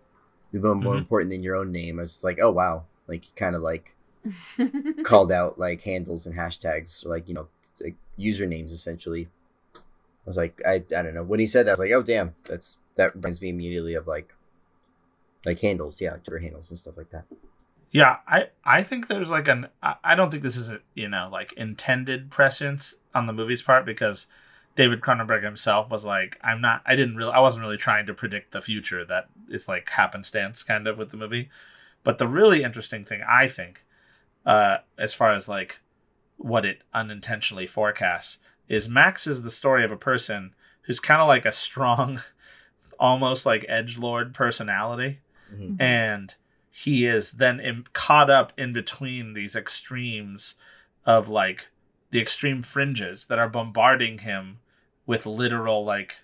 [0.53, 0.99] be more, Mhm.
[0.99, 1.99] important than your own name.
[1.99, 3.94] I was like, oh wow, like he kind of like
[5.03, 7.49] called out like handles and hashtags, like you know,
[7.83, 9.29] like usernames essentially.
[9.75, 11.23] I was like, I, I don't know.
[11.23, 14.07] When he said that, I was like, oh damn, that's that reminds me immediately of
[14.07, 14.35] like
[15.44, 17.25] like handles, yeah, Twitter handles and stuff like that.
[17.90, 21.09] Yeah, I I think there's like an I I don't think this is a you
[21.09, 24.29] know like intended prescience on the movie's part because
[24.77, 28.14] David Cronenberg himself was like I'm not I didn't really I wasn't really trying to
[28.14, 31.51] predict the future that is like happenstance kind of with the movie,
[32.05, 33.85] but the really interesting thing I think,
[34.47, 35.81] uh, as far as like
[36.37, 41.29] what it unintentionally forecasts is Max is the story of a person who's kind of
[41.29, 42.21] like a strong,
[42.99, 45.21] almost like edge lord personality
[45.55, 45.81] Mhm.
[45.81, 46.35] and
[46.71, 50.55] he is then in, caught up in between these extremes
[51.05, 51.71] of like
[52.11, 54.61] the extreme fringes that are bombarding him
[55.07, 56.19] with literal like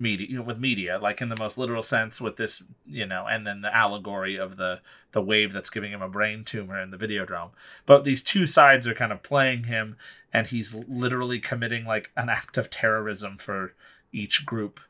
[0.00, 3.60] media with media like in the most literal sense with this you know and then
[3.60, 4.80] the allegory of the
[5.12, 7.50] the wave that's giving him a brain tumor in the video videodrome.
[7.84, 9.96] But these two sides are kind of playing him
[10.32, 13.74] and he's literally committing like an act of terrorism for
[14.12, 14.80] each group.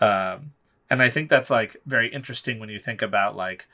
[0.00, 0.52] Um
[0.90, 3.68] and i think that's like very interesting when you think about like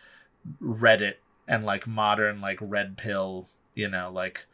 [0.62, 1.14] reddit
[1.48, 4.46] and like modern like red pill you know like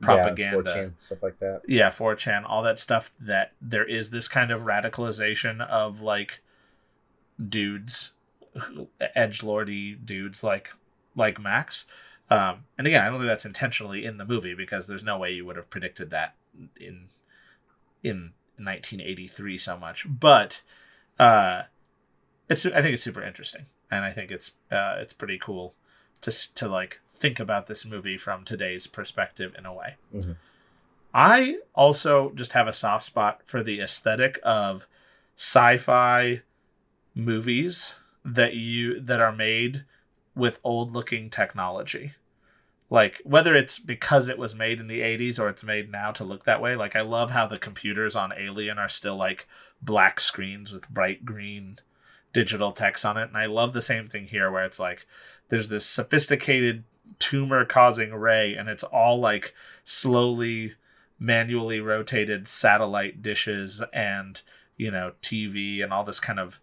[0.00, 0.62] propaganda.
[0.66, 1.62] yeah, 4chan, stuff like that.
[1.68, 6.40] yeah 4chan all that stuff that there is this kind of radicalization of like
[7.48, 8.12] dudes
[9.14, 10.70] edge lordy dudes like
[11.16, 11.86] like max.
[12.30, 15.32] Um and again i don't think that's intentionally in the movie because there's no way
[15.32, 16.34] you would have predicted that
[16.78, 17.08] in
[18.02, 20.06] in 1983 so much.
[20.08, 20.62] But
[21.18, 21.62] uh
[22.48, 23.66] it's i think it's super interesting.
[23.90, 25.74] And i think it's uh it's pretty cool
[26.22, 30.36] to to like think about this movie from today's perspective in a way Mhm.
[31.12, 34.86] I also just have a soft spot for the aesthetic of
[35.36, 36.42] sci-fi
[37.14, 39.84] movies that you that are made
[40.34, 42.12] with old looking technology.
[42.88, 46.24] Like whether it's because it was made in the 80s or it's made now to
[46.24, 46.76] look that way.
[46.76, 49.48] Like I love how the computers on Alien are still like
[49.80, 51.78] black screens with bright green
[52.32, 53.28] digital text on it.
[53.28, 55.06] And I love the same thing here where it's like
[55.48, 56.84] there's this sophisticated
[57.18, 60.74] tumor causing ray and it's all like slowly
[61.18, 64.42] manually rotated satellite dishes and
[64.76, 66.60] you know TV and all this kind of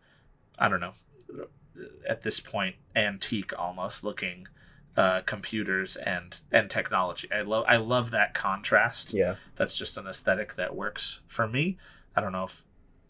[0.58, 0.94] I don't know
[2.08, 4.48] at this point antique almost looking
[4.98, 7.30] uh, computers and and technology.
[7.32, 9.14] I love I love that contrast.
[9.14, 11.78] Yeah, That's just an aesthetic that works for me.
[12.16, 12.64] I don't know if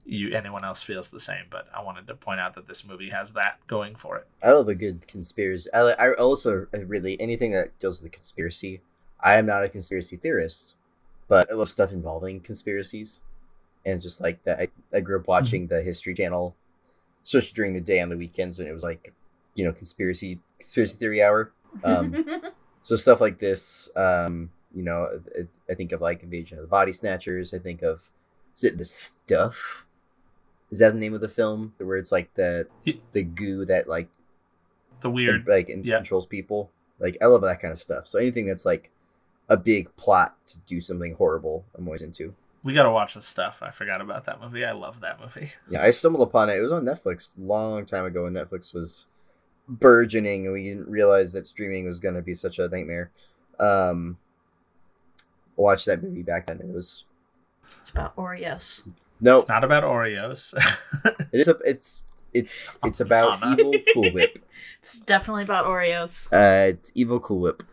[0.07, 3.09] you anyone else feels the same, but I wanted to point out that this movie
[3.09, 4.27] has that going for it.
[4.41, 5.69] I love a good conspiracy.
[5.73, 8.81] I, I also really anything that deals with the conspiracy.
[9.19, 10.75] I am not a conspiracy theorist,
[11.27, 13.19] but I love stuff involving conspiracies,
[13.85, 14.59] and just like that.
[14.59, 16.55] I, I grew up watching the History Channel,
[17.23, 19.13] especially during the day on the weekends when it was like,
[19.55, 21.51] you know, conspiracy conspiracy theory hour.
[21.83, 22.25] Um,
[22.81, 26.69] so stuff like this, um, you know, I, I think of like Invasion of the
[26.69, 27.53] Body Snatchers.
[27.53, 28.09] I think of
[28.55, 29.86] is it the stuff?
[30.69, 32.67] Is that the name of the film where it's like the
[33.13, 34.09] the goo that like
[35.01, 35.97] The weird like and yeah.
[35.97, 36.71] controls people.
[36.99, 38.07] Like I love that kind of stuff.
[38.07, 38.91] So anything that's like
[39.49, 42.33] a big plot to do something horrible, I'm always into.
[42.63, 43.59] we got to watch this stuff.
[43.61, 44.65] I forgot about that movie.
[44.65, 45.51] I love that movie.
[45.69, 46.57] Yeah, I stumbled upon it.
[46.57, 49.05] It was on Netflix a long time ago when Netflix was
[49.69, 53.11] burgeoning and we didn't realize that streaming was gonna be such a nightmare.
[53.59, 54.17] Um
[55.57, 56.59] I watched that movie back then.
[56.59, 57.03] It was
[57.79, 58.87] it's about Oreos.
[59.21, 60.53] No, It's not about Oreos.
[61.33, 62.03] it is a it's
[62.33, 63.55] it's it's about Anna.
[63.59, 64.39] evil Cool Whip.
[64.79, 66.31] It's definitely about Oreos.
[66.31, 67.63] Uh, it's evil Cool Whip.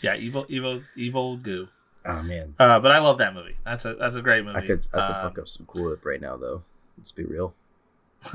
[0.00, 1.68] yeah, evil, evil, evil goo.
[2.06, 3.54] Oh man, Uh, but I love that movie.
[3.64, 4.58] That's a that's a great movie.
[4.58, 6.62] I could I could Um, fuck up some Cool Whip right now though.
[6.98, 7.54] Let's be real.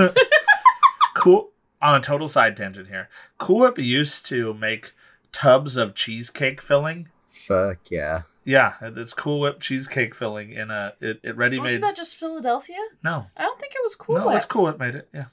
[1.16, 1.50] Cool.
[1.82, 4.94] On a total side tangent here, Cool Whip used to make
[5.32, 7.10] tubs of cheesecake filling.
[7.38, 8.24] Fuck yeah.
[8.44, 11.64] Yeah, it's Cool Whip cheesecake filling in a it, it ready made.
[11.64, 12.78] Wasn't that just Philadelphia?
[13.04, 14.36] No, I don't think it was Cool no, Whip.
[14.38, 15.10] it's Cool Whip made it.
[15.14, 15.26] Yeah,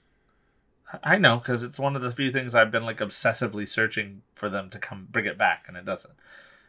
[1.02, 4.48] I know because it's one of the few things I've been like obsessively searching for
[4.48, 6.14] them to come bring it back, and it doesn't.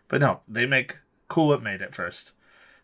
[0.08, 2.34] But no, they make Cool Whip made it first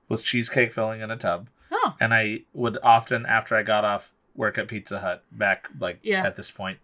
[0.09, 4.11] with cheesecake filling in a tub, Oh, and I would often after I got off
[4.35, 6.25] work at Pizza Hut back like Yeah.
[6.25, 6.79] at this point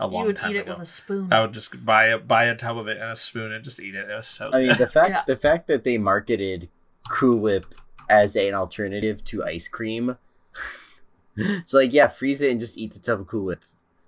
[0.00, 0.72] a you long would time eat it ago.
[0.72, 1.32] with a spoon.
[1.32, 3.80] I would just buy a buy a tub of it and a spoon and just
[3.80, 4.10] eat it.
[4.10, 5.22] It was so I mean, the fact Yeah.
[5.26, 6.68] the fact that they marketed
[7.10, 7.66] Cool Whip
[8.10, 10.16] as an alternative to ice cream.
[11.36, 13.62] it's like, yeah, freeze it and just eat the tub of Cool Whip.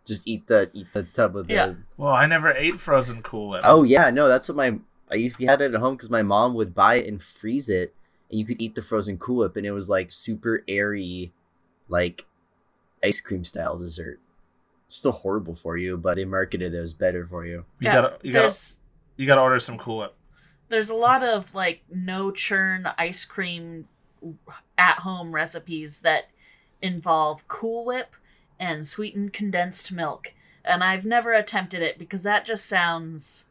[0.07, 1.55] Just eat the eat the tub of the.
[1.55, 1.75] Yeah.
[1.97, 3.63] Well, I never ate frozen Cool Whip.
[3.65, 4.79] Oh yeah, no, that's what my
[5.11, 7.69] I used we had it at home because my mom would buy it and freeze
[7.69, 7.95] it,
[8.31, 11.33] and you could eat the frozen Cool Whip, and it was like super airy,
[11.89, 12.25] like
[13.05, 14.21] ice cream style dessert.
[14.89, 17.65] Still horrible for you, but they marketed it as better for you.
[17.81, 18.77] you Yeah, gotta you gotta there's
[19.17, 20.15] you gotta order some Cool Whip.
[20.69, 23.89] there's a lot of like no churn ice cream
[24.79, 26.29] at home recipes that
[26.81, 28.15] involve Cool Whip
[28.61, 30.33] and sweetened condensed milk.
[30.65, 33.49] And I've never attempted it because that just sounds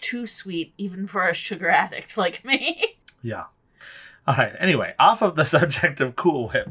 [0.00, 2.96] too sweet even for a sugar addict like me.
[3.22, 3.44] Yeah.
[4.26, 4.52] All right.
[4.58, 6.70] Anyway, off of the subject of Cool Whip,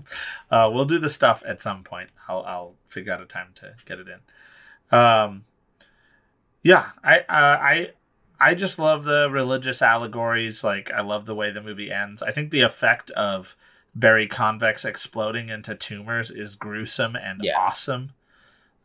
[0.50, 2.10] uh, we'll do the stuff at some point.
[2.28, 4.98] I'll I'll figure out a time to get it in.
[4.98, 5.46] Um,
[6.64, 7.92] yeah, I uh, I
[8.40, 10.64] I just love the religious allegories.
[10.64, 12.22] Like I love the way the movie ends.
[12.24, 13.56] I think the effect of
[13.94, 17.58] Barry Convex exploding into tumors is gruesome and Yeah.
[17.60, 18.12] awesome.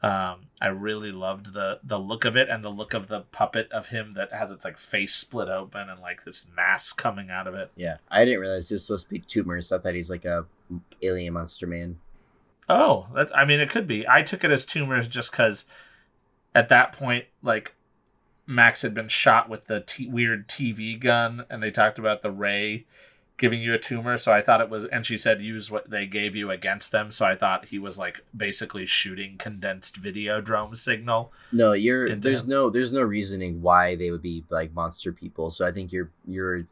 [0.03, 3.71] Um, I really loved the the look of it and the look of the puppet
[3.73, 7.47] of him that has its like face split open and like this mass coming out
[7.47, 7.71] of it.
[7.77, 9.73] Yeah, I didn't realize he was supposed to be tumors.
[9.73, 10.47] I thought he's like a
[11.03, 11.99] alien monster man.
[12.69, 13.33] Oh, that's.
[13.35, 14.07] I mean, it could be.
[14.07, 15.67] I took it as tumors just because,
[16.55, 17.75] at that point, like
[18.47, 22.31] Max had been shot with the t- weird TV gun, and they talked about the
[22.31, 22.87] ray
[23.38, 24.16] giving you a tumor.
[24.16, 27.12] So I thought it was, and she said use what they gave you against them.
[27.12, 31.33] So I thought he was like basically shooting condensed Videodrome signal.
[31.53, 32.51] No, you're there's him.
[32.51, 35.51] no there's no reasoning why they would be like monster people.
[35.51, 36.66] So I think your your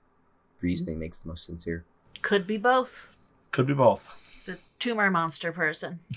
[0.60, 1.84] reasoning makes the most sense here.
[2.22, 3.10] Could be both.
[3.50, 4.16] Could be both.
[4.38, 6.00] It's a tumor monster person.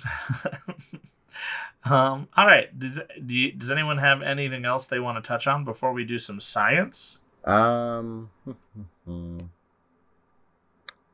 [1.83, 2.27] um.
[2.35, 2.77] All right.
[2.77, 6.05] Does do you, Does anyone have anything else they want to touch on before we
[6.05, 7.19] do some science?
[7.43, 8.29] Um,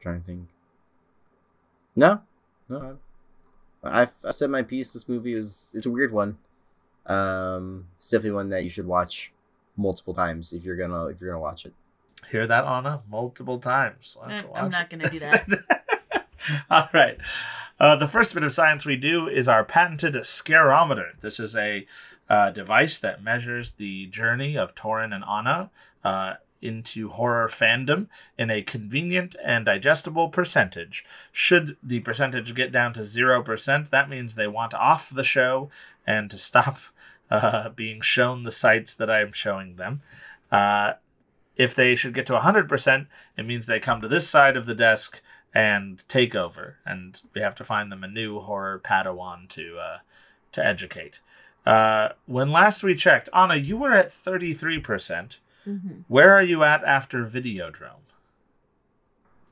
[0.03, 0.47] trying to think.
[1.95, 2.21] No,
[2.69, 2.97] no.
[3.83, 4.93] I've, I said my piece.
[4.93, 6.37] This movie is it's a weird one.
[7.05, 9.31] Um, it's definitely one that you should watch
[9.75, 11.73] multiple times if you're gonna if you're gonna watch it.
[12.31, 13.01] Hear that, Anna?
[13.09, 14.15] Multiple times.
[14.19, 16.25] We'll have Eh, to I'm watch not going to do that.
[16.69, 17.17] All right.
[17.79, 21.19] Uh, the first bit of science we do is our patented scarometer.
[21.19, 21.85] This is a
[22.29, 25.69] uh, device that measures the journey of Torin and Anna
[26.05, 31.05] uh, into horror fandom in a convenient and digestible percentage.
[31.31, 35.69] Should the percentage get down to 0%, that means they want off the show
[36.07, 36.77] and to stop
[37.31, 40.01] uh, being shown the sites that I'm showing them.
[40.51, 40.93] Uh,
[41.55, 44.75] if they should get to 100%, it means they come to this side of the
[44.75, 45.21] desk
[45.53, 49.97] and take over, and we have to find them a new horror Padawan to uh,
[50.51, 51.19] to educate.
[51.65, 55.39] Uh, when last we checked, Anna, you were at 33%.
[55.63, 58.01] Hmm Where are you at after Videodrome?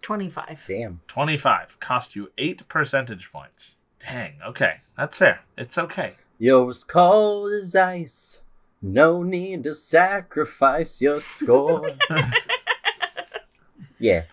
[0.02, 0.66] 25.
[0.68, 1.02] Damn.
[1.08, 1.80] 25.
[1.80, 3.78] Cost you 8 percentage points.
[4.00, 4.78] Dang, okay.
[4.98, 5.42] That's fair.
[5.58, 6.14] It's okay.
[6.40, 8.40] Yo, was cold as ice.
[8.82, 11.92] No need to sacrifice your score.
[14.00, 14.24] yeah.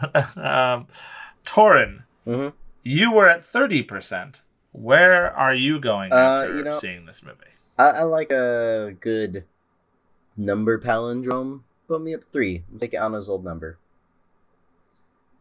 [0.36, 0.88] um,
[1.46, 2.48] Torin, hmm
[2.86, 4.42] you were at 30%.
[4.72, 7.38] Where are you going Uh, after you know- seeing this movie?
[7.78, 9.44] I, I like a good
[10.36, 11.60] number palindrome.
[11.88, 12.64] Put me up three.
[12.72, 13.78] I'm taking Anna's old number.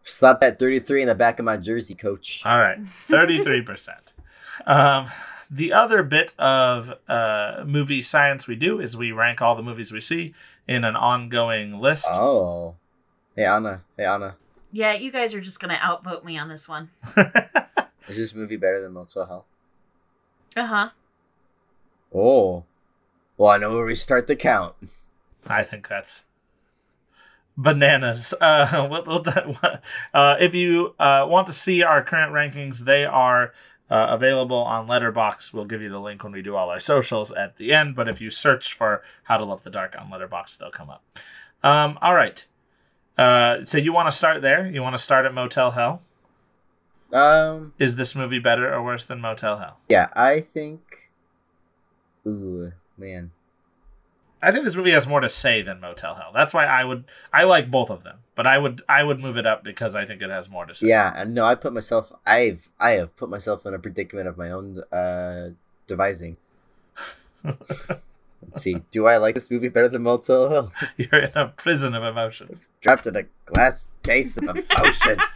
[0.03, 2.41] Slap that 33 in the back of my jersey, coach.
[2.45, 3.99] All right, thirty-three percent.
[4.67, 5.07] Um,
[5.49, 9.91] the other bit of uh, movie science we do is we rank all the movies
[9.91, 10.31] we see
[10.67, 12.05] in an ongoing list.
[12.11, 12.75] Oh.
[13.35, 13.81] Hey, Anna.
[13.97, 14.35] Hey, Anna.
[14.71, 16.91] Yeah, you guys are just going to outvote me on this one.
[18.07, 19.45] Is this movie better than Motel Hell?
[20.55, 20.89] Uh huh.
[22.13, 22.63] Oh.
[23.37, 24.75] Well, I know where we start the count.
[25.47, 26.25] I think that's
[27.57, 28.33] bananas.
[28.39, 29.79] Uh,
[30.13, 33.53] uh, if you uh, want to see our current rankings, they are
[33.89, 35.53] uh, available on Letterboxd.
[35.53, 37.95] We'll give you the link when we do all our socials at the end.
[37.95, 41.03] But if you search for "How to Love the Dark" on Letterboxd, they'll come up.
[41.63, 42.45] Um, all right.
[43.17, 44.67] Uh, so you want to start there?
[44.67, 46.01] You want to start at Motel Hell?
[47.11, 49.77] Um, Is this movie better or worse than Motel Hell?
[49.87, 51.11] yeah, I think.
[52.25, 53.31] Ooh, man.
[54.41, 56.31] I think this movie has more to say than Motel Hell.
[56.33, 59.37] That's why I would I like both of them, but I would I would move
[59.37, 60.87] it up because I think it has more to say.
[60.87, 62.11] Yeah, and no, I put myself.
[62.25, 64.83] I've I have put myself in a predicament of my own.
[64.91, 65.51] Uh,
[65.87, 66.37] devising.
[67.43, 68.81] Let's see.
[68.91, 70.71] Do I like this movie better than Motel Hell?
[70.97, 72.61] You're in a prison of emotions.
[72.81, 75.35] Trapped in a glass case of emotions.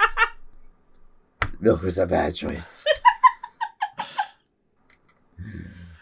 [1.59, 2.85] Milk was a bad choice.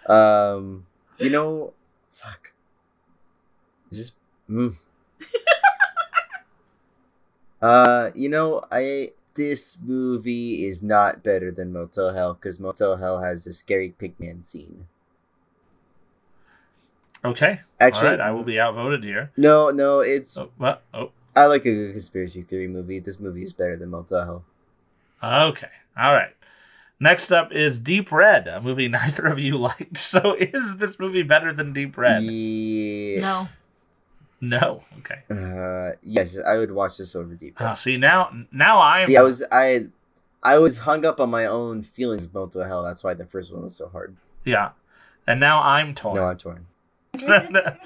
[0.08, 0.86] um,
[1.18, 1.74] you know,
[2.12, 2.52] fuck.
[3.92, 4.12] Is this?
[4.50, 4.76] Mm.
[7.62, 13.22] uh, you know, I this movie is not better than Motel Hell because Motel Hell
[13.22, 14.88] has a scary pigman scene.
[17.24, 17.62] Okay.
[17.80, 18.22] Actually, All right.
[18.22, 19.32] I will be outvoted here.
[19.38, 20.50] no, no, it's Oh?
[20.94, 21.12] Oh.
[21.36, 23.00] I like a good conspiracy theory movie.
[23.00, 24.44] This movie is better than Motel Hell.
[25.50, 25.68] Okay.
[25.98, 26.35] All right.
[27.00, 29.98] Next up is Deep Red, a movie neither of you liked.
[29.98, 32.24] So is this movie better than Deep Red?
[32.24, 33.22] Yeah.
[33.22, 33.50] No.
[34.42, 34.84] No.
[35.00, 35.24] Okay.
[35.30, 37.68] Uh, yes, I would watch this over Deep Red.
[37.68, 38.98] Ah, see now, now I'm.
[39.06, 39.88] See, I was I,
[40.44, 42.84] I was hung up on my own feelings with Motel Hell.
[42.84, 44.16] That's why the first one was so hard.
[44.44, 44.72] Yeah,
[45.26, 46.16] and now I'm torn.
[46.16, 46.68] No, I'm torn.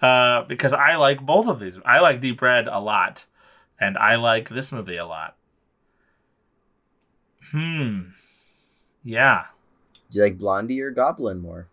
[0.00, 1.78] uh, because I like both of these.
[1.84, 3.26] I like Deep Red a lot,
[3.78, 5.36] and I like this movie a lot.
[7.50, 8.10] Hmm.
[9.06, 9.44] Yeah.
[10.10, 11.68] Do you like Blondie or Goblin more?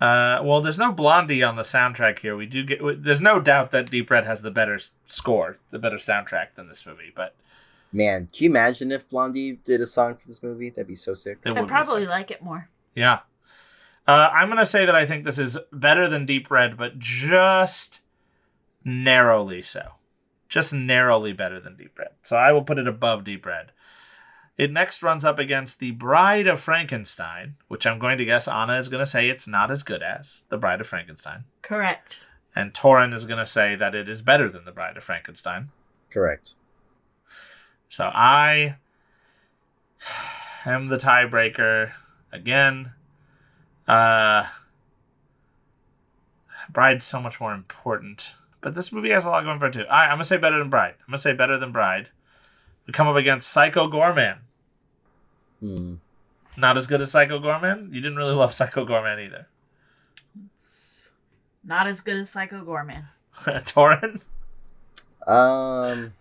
[0.00, 2.36] Uh, well, there's no Blondie on the soundtrack here.
[2.36, 2.80] We do get.
[3.02, 6.68] There's no doubt that Deep Red has the better s- score, the better soundtrack than
[6.68, 7.12] this movie.
[7.14, 7.34] But
[7.92, 10.68] Man, can you imagine if Blondie did a song for this movie?
[10.68, 11.38] That'd be so sick.
[11.44, 12.10] it would I be probably sick.
[12.10, 12.68] like it more.
[12.94, 13.20] Yeah.
[14.06, 18.00] Uh, I'm gonna say that I think this is better than Deep Red, but just
[18.84, 19.92] narrowly so.
[20.48, 22.10] Just narrowly better than Deep Red.
[22.22, 23.70] So I will put it above Deep Red.
[24.56, 28.76] It next runs up against The Bride of Frankenstein, which I'm going to guess Anna
[28.76, 31.44] is going to say it's not as good as The Bride of Frankenstein.
[31.62, 32.24] Correct.
[32.54, 35.70] And Torin is going to say that it is better than The Bride of Frankenstein.
[36.10, 36.54] Correct.
[37.88, 38.76] So I
[40.64, 41.92] am the tiebreaker
[42.32, 42.92] again.
[43.86, 44.46] Uh
[46.72, 48.34] Bride's so much more important.
[48.60, 49.82] But this movie has a lot going for it too.
[49.82, 50.94] All right, I'm gonna say better than Bride.
[51.00, 52.08] I'm gonna say better than Bride.
[52.86, 54.38] We come up against Psycho Goreman.
[55.60, 55.94] Hmm.
[56.56, 57.92] Not as good as Psycho Goreman.
[57.92, 59.48] You didn't really love Psycho Goreman either.
[60.56, 61.12] It's
[61.64, 63.06] not as good as Psycho Goreman.
[63.36, 64.20] Torin.
[65.26, 66.12] Um,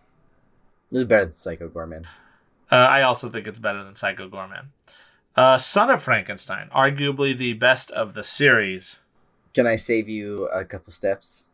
[0.89, 2.05] this is better than Psycho Goreman.
[2.71, 4.67] Uh, I also think it's better than Psycho Goreman.
[5.35, 8.99] Uh, Son of Frankenstein, arguably the best of the series.
[9.53, 11.49] Can I save you a couple steps?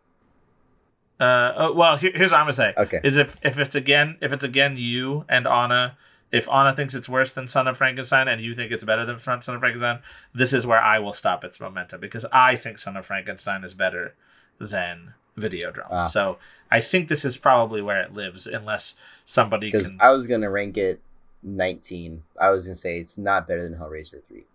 [1.19, 3.01] Uh, oh, well, here, here's what I'm gonna say: Okay.
[3.03, 5.97] is if if it's again if it's again you and Anna,
[6.31, 9.19] if Anna thinks it's worse than Son of Frankenstein and you think it's better than
[9.19, 9.99] Son of Frankenstein,
[10.33, 13.73] this is where I will stop its momentum because I think Son of Frankenstein is
[13.73, 14.13] better
[14.59, 15.87] than Videodrome.
[15.89, 16.07] Ah.
[16.07, 16.37] So
[16.71, 18.95] I think this is probably where it lives, unless
[19.25, 19.97] somebody Because can.
[20.01, 21.01] I was gonna rank it
[21.43, 22.23] 19.
[22.39, 24.45] I was gonna say it's not better than Hellraiser 3.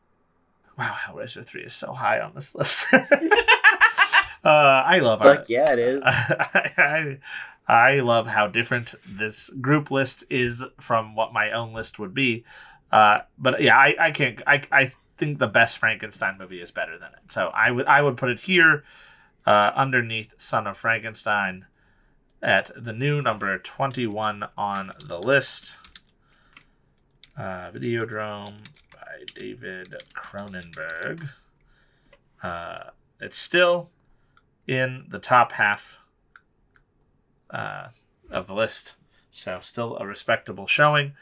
[0.78, 2.86] Wow, Hellraiser three is so high on this list.
[4.44, 6.02] uh, I love our, Fuck yeah, it is.
[6.06, 7.18] I,
[7.66, 12.44] I love how different this group list is from what my own list would be.
[12.92, 14.42] Uh, but yeah, I, I can't.
[14.46, 17.32] I, I think the best Frankenstein movie is better than it.
[17.32, 18.84] So I would I would put it here,
[19.46, 21.66] uh, underneath Son of Frankenstein,
[22.42, 25.76] at the new number twenty one on the list.
[27.36, 28.58] Uh, Videodrome
[28.92, 31.30] by David Cronenberg.
[32.42, 32.90] Uh,
[33.20, 33.90] it's still
[34.66, 35.98] in the top half
[37.50, 37.88] uh,
[38.30, 38.96] of the list.
[39.30, 41.12] So still a respectable showing.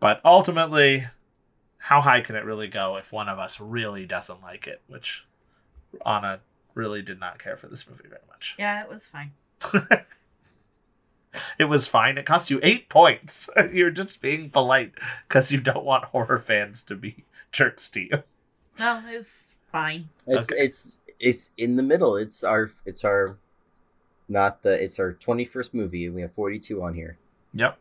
[0.00, 1.06] But ultimately,
[1.78, 4.82] how high can it really go if one of us really doesn't like it?
[4.86, 5.26] Which
[6.04, 6.40] Anna
[6.74, 8.54] really did not care for this movie very much.
[8.58, 9.32] Yeah, it was fine.
[11.58, 12.16] It was fine.
[12.16, 13.50] It cost you eight points.
[13.72, 14.92] You're just being polite
[15.26, 18.22] because you don't want horror fans to be jerks to you.
[18.78, 20.10] No, it was fine.
[20.28, 20.62] It's Okay.
[20.62, 22.16] it's it's in the middle.
[22.16, 23.36] It's our it's our
[24.28, 27.16] not the it's our 21st movie and we have 42 on here.
[27.54, 27.78] Yep.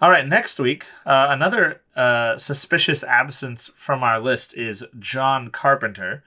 [0.00, 6.22] All right, next week, uh, another uh, suspicious absence from our list is John Carpenter.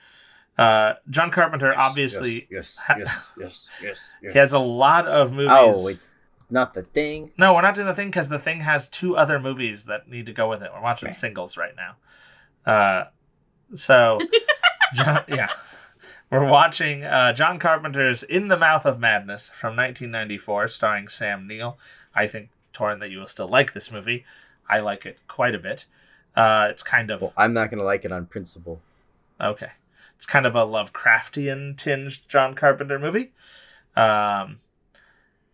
[0.58, 4.34] Uh, John Carpenter, obviously, Yes, ha- yes, yes, yes, yes.
[4.34, 5.52] he has a lot of movies.
[5.56, 6.18] Oh, it's
[6.50, 7.32] not the thing.
[7.38, 10.26] no, we're not doing the thing because the thing has two other movies that need
[10.26, 10.70] to go with it.
[10.74, 11.16] We're watching Okay.
[11.16, 11.96] singles right now.
[12.70, 13.06] Uh,
[13.74, 14.20] so,
[14.94, 15.48] John, yeah,
[16.32, 21.78] we're watching uh, John Carpenter's "In the Mouth of Madness" from 1994, starring Sam Neill.
[22.16, 24.26] I think Torin that you will still like this movie.
[24.70, 25.86] I like it quite a bit.
[26.36, 28.82] Uh, it's kind of Well, I'm not gonna like it on principle.
[29.40, 29.72] Okay.
[30.16, 33.32] It's kind of a Lovecraftian tinged John Carpenter movie.
[33.96, 34.60] Um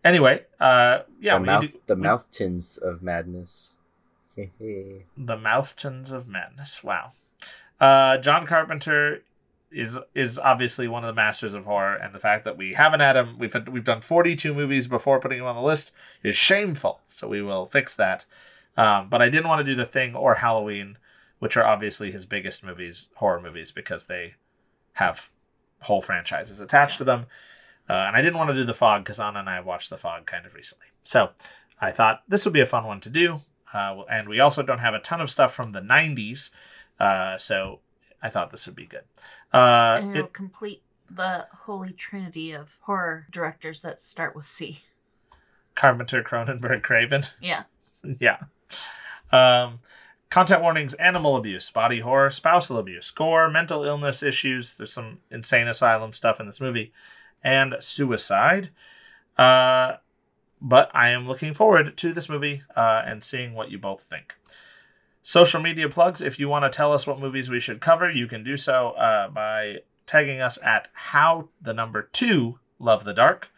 [0.04, 3.76] anyway, uh yeah, the mouth do- the mouth tins of madness.
[4.36, 6.84] The mouth tins of madness.
[6.84, 7.10] Wow.
[7.80, 9.22] Uh, John Carpenter
[9.70, 13.00] is is obviously one of the masters of horror, and the fact that we haven't
[13.00, 15.92] had him, we've had, we've done forty two movies before putting him on the list
[16.22, 17.00] is shameful.
[17.08, 18.24] So we will fix that.
[18.76, 20.98] Um, but I didn't want to do the Thing or Halloween,
[21.38, 24.34] which are obviously his biggest movies, horror movies, because they
[24.94, 25.30] have
[25.82, 27.26] whole franchises attached to them.
[27.88, 29.96] Uh, and I didn't want to do the Fog because Anna and I watched the
[29.96, 30.86] Fog kind of recently.
[31.04, 31.30] So
[31.80, 33.40] I thought this would be a fun one to do.
[33.72, 36.50] Uh, and we also don't have a ton of stuff from the 90s.
[37.00, 37.80] Uh, so
[38.22, 39.04] I thought this would be good.
[39.52, 44.80] Uh, and it'll it- complete the holy trinity of horror directors that start with C.
[45.74, 47.22] Carpenter, Cronenberg, Craven.
[47.40, 47.62] Yeah.
[48.20, 48.38] yeah.
[49.32, 49.80] Um,
[50.30, 54.74] content warnings: animal abuse, body horror, spousal abuse, gore, mental illness issues.
[54.74, 56.92] There's some insane asylum stuff in this movie,
[57.42, 58.70] and suicide.
[59.36, 59.96] Uh,
[60.60, 64.34] but I am looking forward to this movie uh, and seeing what you both think.
[65.28, 66.22] Social media plugs.
[66.22, 68.92] If you want to tell us what movies we should cover, you can do so
[68.92, 73.50] uh, by tagging us at how the number two love the dark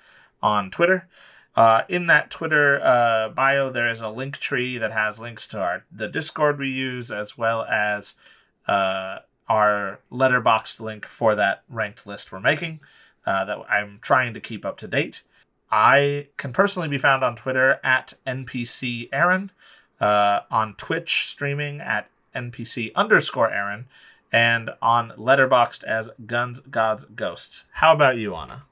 [0.43, 1.09] on Twitter.
[1.55, 5.61] Uh, in that Twitter uh, bio, there is a link tree that has links to
[5.61, 8.17] our the Discord we use, as well as
[8.67, 9.19] uh,
[9.49, 12.81] our Letterboxd link for that ranked list we're making.
[13.25, 15.23] Uh, that I'm trying to keep up to date.
[15.71, 19.53] I can personally be found on Twitter at NPC Aaron,
[20.01, 23.87] uh, on Twitch streaming at NPC underscore Aaron,
[24.33, 27.67] and on Letterboxd as Guns, Gods, Ghosts.
[27.73, 28.65] How about you, Anna?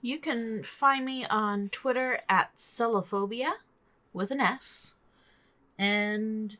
[0.00, 3.52] You can find me on Twitter at Celophobia
[4.12, 4.94] with an S.
[5.78, 6.56] And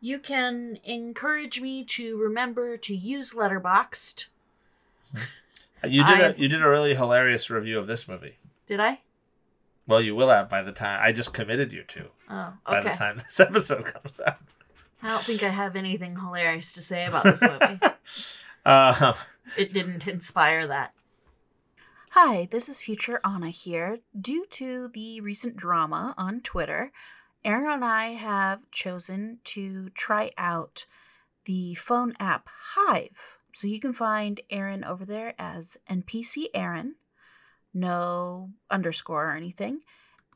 [0.00, 4.26] you can encourage me to remember to use Letterboxd.
[5.84, 8.38] You did a you did a really hilarious review of this movie.
[8.66, 9.00] Did I?
[9.86, 12.90] Well, you will have by the time I just committed you to Oh, by the
[12.90, 14.38] time this episode comes out.
[15.02, 17.80] I don't think I have anything hilarious to say about this movie.
[18.64, 19.12] Uh,
[19.56, 20.92] it didn't inspire that.
[22.10, 23.98] Hi, this is Future Anna here.
[24.18, 26.90] Due to the recent drama on Twitter,
[27.44, 30.86] Aaron and I have chosen to try out
[31.44, 33.38] the phone app Hive.
[33.52, 36.96] So you can find Aaron over there as NPC Aaron,
[37.76, 39.80] no underscore or anything.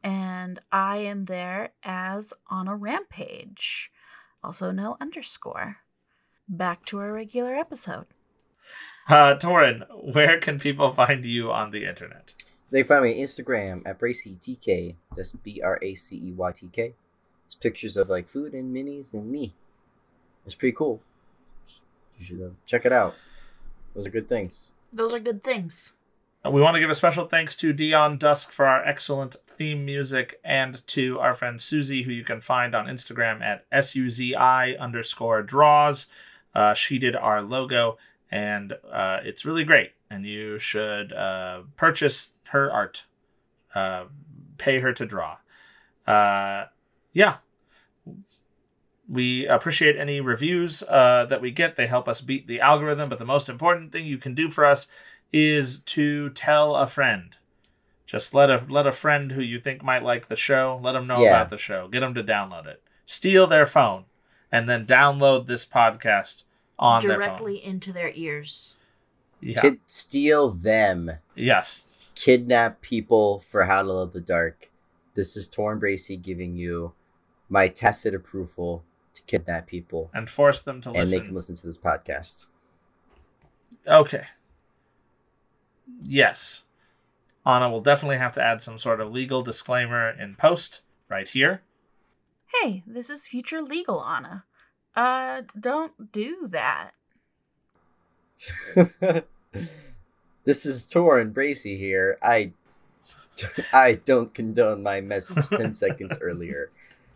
[0.02, 3.90] And I am there as on a rampage,
[4.42, 5.78] also no underscore.
[6.48, 8.06] Back to our regular episode.
[9.08, 9.84] uh, Torin,
[10.14, 12.34] where can people find you on the internet?
[12.70, 14.94] They find me on Instagram at BraceyTK.
[15.16, 16.94] That's B R A C E Y T K.
[17.46, 19.54] It's pictures of like food and minis and me.
[20.46, 21.02] It's pretty cool.
[22.18, 23.14] You should uh, check it out.
[23.94, 24.72] Those are good things.
[24.92, 25.96] Those are good things.
[26.48, 30.40] We want to give a special thanks to Dion Dusk for our excellent theme music
[30.42, 36.06] and to our friend Susie, who you can find on Instagram at S-U-Z-I underscore draws.
[36.54, 37.98] Uh, she did our logo
[38.30, 39.92] and uh, it's really great.
[40.08, 43.04] And you should uh, purchase her art,
[43.74, 44.04] uh,
[44.56, 45.36] pay her to draw.
[46.06, 46.66] Uh,
[47.12, 47.36] yeah.
[49.06, 51.76] We appreciate any reviews uh, that we get.
[51.76, 53.10] They help us beat the algorithm.
[53.10, 54.86] But the most important thing you can do for us
[55.32, 57.36] is to tell a friend.
[58.06, 61.06] Just let a let a friend who you think might like the show, let them
[61.06, 61.28] know Yeah.
[61.30, 61.86] about the show.
[61.88, 62.82] Get them to download it.
[63.06, 64.04] Steal their phone
[64.50, 66.42] and then download this podcast
[66.78, 67.18] on their phone.
[67.28, 68.76] directly into their ears.
[69.40, 69.60] Yeah.
[69.60, 71.12] Kid, steal them.
[71.34, 71.86] yes.
[72.16, 74.70] Kidnap people for How to Love the Dark.
[75.14, 76.92] This is Torin Bracey giving you
[77.48, 81.16] my tacit approval to kidnap people And force them to and listen.
[81.18, 82.46] make them listen to this podcast.
[83.86, 84.26] Okay.
[86.02, 86.64] Yes.
[87.46, 91.62] Anna will definitely have to add some sort of legal disclaimer in post right here.
[92.60, 94.44] Hey, this is future legal Anna.
[94.94, 96.90] Uh, don't do that.
[100.44, 102.18] this is Torin Bracey here.
[102.22, 102.52] I
[103.72, 106.70] I don't condone my message 10 seconds earlier.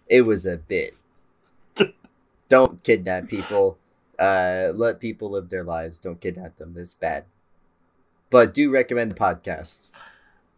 [0.08, 0.94] It was a bit.
[2.48, 3.78] Don't kidnap people.
[4.18, 5.98] Uh, let people live their lives.
[5.98, 6.74] Don't kidnap them.
[6.78, 7.24] It's bad.
[8.34, 9.92] But do recommend the podcast.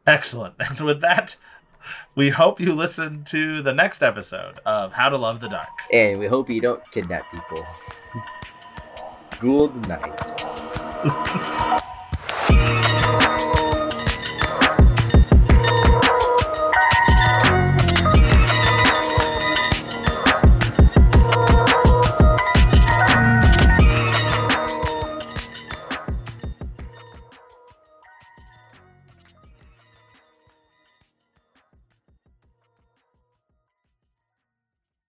[0.07, 0.55] Excellent.
[0.61, 1.37] And with that,
[2.15, 5.69] we hope you listen to the next episode of How to Love the Dark.
[5.93, 7.67] And we hope you don't kidnap people.
[9.41, 10.33] Good night.